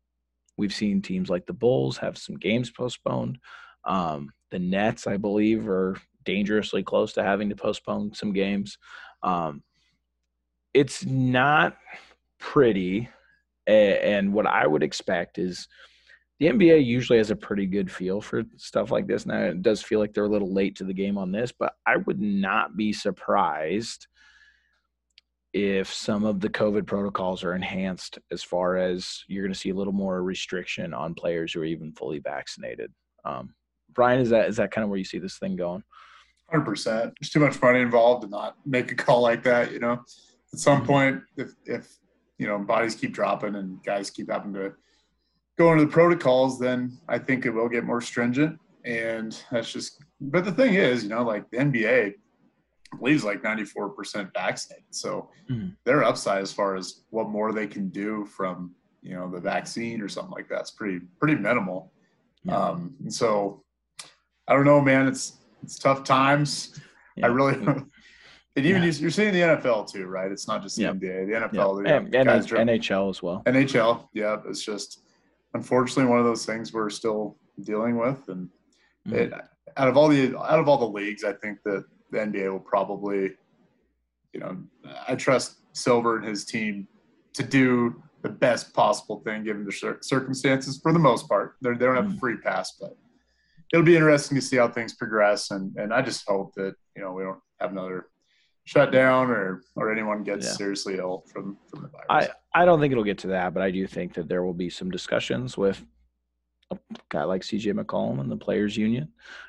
[0.57, 3.39] we've seen teams like the Bulls have some games postponed.
[3.87, 8.79] Um, the Nets, I believe, are dangerously close to having to postpone some games.
[9.23, 9.63] Um,
[10.73, 11.77] it's not
[12.39, 13.09] pretty,
[13.67, 15.69] and what I would expect is
[16.41, 19.25] the NBA usually has a pretty good feel for stuff like this.
[19.25, 21.75] Now it does feel like they're a little late to the game on this, but
[21.87, 24.09] I would not be surprised
[25.53, 29.71] if some of the COVID protocols are enhanced as far as you're going to see
[29.71, 32.93] a little more restriction on players who are even fully vaccinated.
[33.25, 33.55] Um,
[33.95, 35.83] Brian, is that is that kind of where you see this thing going?
[36.51, 37.15] Hundred percent.
[37.21, 39.73] There's too much money involved to not make a call like that.
[39.73, 39.93] You know,
[40.53, 40.87] at some Mhm.
[40.87, 41.97] point, if if
[42.39, 44.75] you know bodies keep dropping and guys keep having to
[45.57, 48.59] go into the protocols, then I think it will get more stringent.
[48.85, 50.03] And that's just.
[50.21, 52.15] But the thing is, you know, like the NBA
[52.99, 55.77] believes like 94% vaccinated, so Mhm.
[55.85, 60.01] their upside as far as what more they can do from you know the vaccine
[60.01, 61.93] or something like that's pretty pretty minimal.
[62.45, 62.57] Yeah.
[62.57, 63.64] Um, and so
[64.49, 65.07] I don't know, man.
[65.09, 66.79] It's it's tough times.
[67.17, 67.27] I Yeah.
[67.29, 67.87] really and
[68.57, 68.89] even Yeah.
[68.91, 70.31] you- you're seeing the NFL too, right?
[70.31, 70.91] It's not just the Yeah.
[70.93, 71.33] NBA, the.
[71.33, 73.43] NFL, the And, guys NHL as well.
[73.47, 74.09] NHL.
[74.13, 75.03] Yeah, it's just
[75.55, 78.29] unfortunately one of those things we're still dealing with.
[78.29, 78.51] And
[79.09, 79.13] Mhm.
[79.15, 79.33] it,
[79.77, 82.61] out of all the out of all the leagues, I think that the NBA will
[82.61, 83.33] probably,
[84.33, 84.57] you know,
[85.09, 86.87] I trust Silver and his team
[87.33, 91.57] to do the best possible thing given the circumstances for the most part.
[91.61, 92.21] They're, they don't have a Mhm.
[92.21, 92.97] free pass, but
[93.73, 95.51] it'll be interesting to see how things progress.
[95.51, 98.07] And and I just hope that you know we don't have another
[98.65, 100.53] shutdown or or anyone gets Yeah.
[100.53, 102.31] seriously ill from from the virus.
[102.55, 104.55] I, I don't think it'll get to that, but I do think that there will
[104.55, 105.85] be some discussions with
[106.71, 106.79] a
[107.11, 109.09] guy like CJ McCollum and the Players Union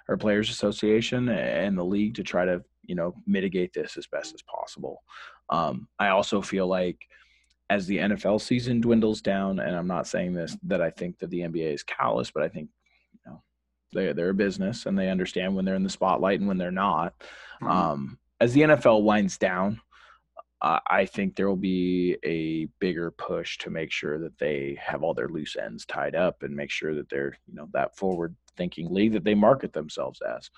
[0.09, 4.33] or Players Association and the league to try to, you know, mitigate this as best
[4.33, 5.01] as possible.
[5.49, 6.97] Um, I also feel like
[7.69, 11.29] as the NFL season dwindles down, and I'm not saying this that I think that
[11.29, 12.69] the NBA is callous, but I think,
[13.93, 16.71] they, they're a business and they understand when they're in the spotlight and when they're
[16.71, 17.13] not.
[17.61, 17.69] Mhm.
[17.69, 19.79] Um, as the NFL winds down,
[20.61, 25.03] uh, I think there will be a bigger push to make sure that they have
[25.03, 28.91] all their loose ends tied up and make sure that they're, you know, that forward-thinking
[28.91, 30.49] league that they market themselves as.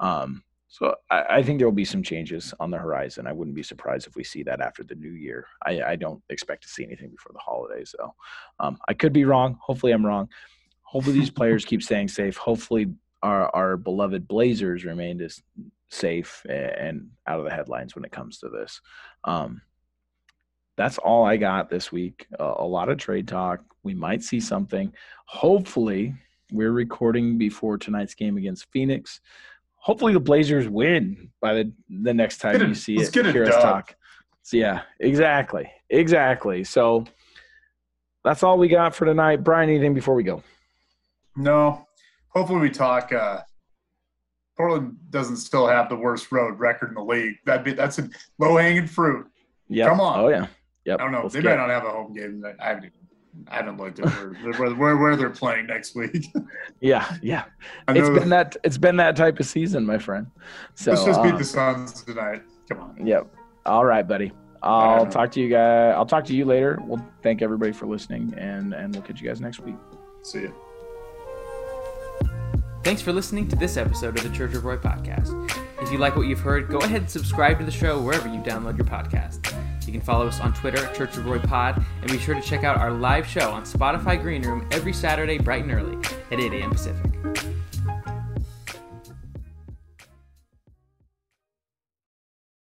[0.00, 3.26] Um, so I, I think there will be some changes on the horizon.
[3.26, 5.46] I wouldn't be surprised if we see that after the new year.
[5.64, 8.14] I, I don't expect to see anything before the holidays, though.
[8.58, 9.56] Um, I could be wrong.
[9.62, 10.28] Hopefully, I'm wrong.
[10.84, 12.36] Hopefully, these players keep staying safe.
[12.36, 15.42] Hopefully, our our beloved Blazers remain as
[15.88, 18.80] safe and out of the headlines when it comes to this.
[19.24, 19.60] Um,
[20.76, 22.26] that's all I got this week.
[22.38, 23.60] A, a lot of trade talk.
[23.82, 24.92] We might see something.
[25.26, 26.14] Hopefully,
[26.52, 29.20] we're recording before tonight's game against Phoenix.
[29.76, 33.14] Hopefully, the Blazers win by the the next time it- you see let's it.
[33.14, 33.62] get it us done.
[33.62, 33.94] talk.
[34.42, 36.64] So, yeah, exactly, exactly.
[36.64, 37.04] So
[38.24, 39.42] that's all we got for tonight.
[39.42, 40.42] Brian, anything before we go?
[41.36, 41.86] No.
[42.28, 43.40] Hopefully we talk uh
[44.56, 47.36] Portland doesn't still have the worst road record in the league.
[47.44, 48.08] That'd be that's a
[48.38, 49.26] low hanging fruit.
[49.68, 49.88] Yeah.
[49.88, 50.20] Come on.
[50.20, 50.46] Oh yeah.
[50.84, 51.00] Yep.
[51.00, 51.22] I don't know.
[51.22, 52.44] Let's they might not have a home game.
[52.60, 52.98] I haven't even
[53.48, 56.26] I haven't looked at where, where, where, they're playing next week.
[56.80, 57.44] Yeah, yeah.
[57.88, 60.26] It's been that it's been that type of season, my friend.
[60.74, 62.42] So Let's just beat uh, the Suns tonight.
[62.68, 63.06] Come on.
[63.06, 63.26] Yep.
[63.64, 64.32] All right, buddy.
[64.62, 65.94] I'll talk to you guys.
[65.94, 66.78] I'll talk to you later.
[66.82, 69.76] We'll thank everybody for listening, and and we'll catch you guys next week.
[70.22, 70.63] See you.
[72.84, 75.50] Thanks for listening to this episode of the Church of Roy podcast.
[75.80, 78.40] If you like what you've heard, go ahead and subscribe to the show wherever you
[78.42, 79.54] download your podcast.
[79.86, 82.42] You can follow us on Twitter at Church of Roy Pod, and be sure to
[82.42, 85.96] check out our live show on Spotify Green Room every Saturday bright and early
[86.30, 86.72] at 8 a.m.
[86.72, 87.13] Pacific.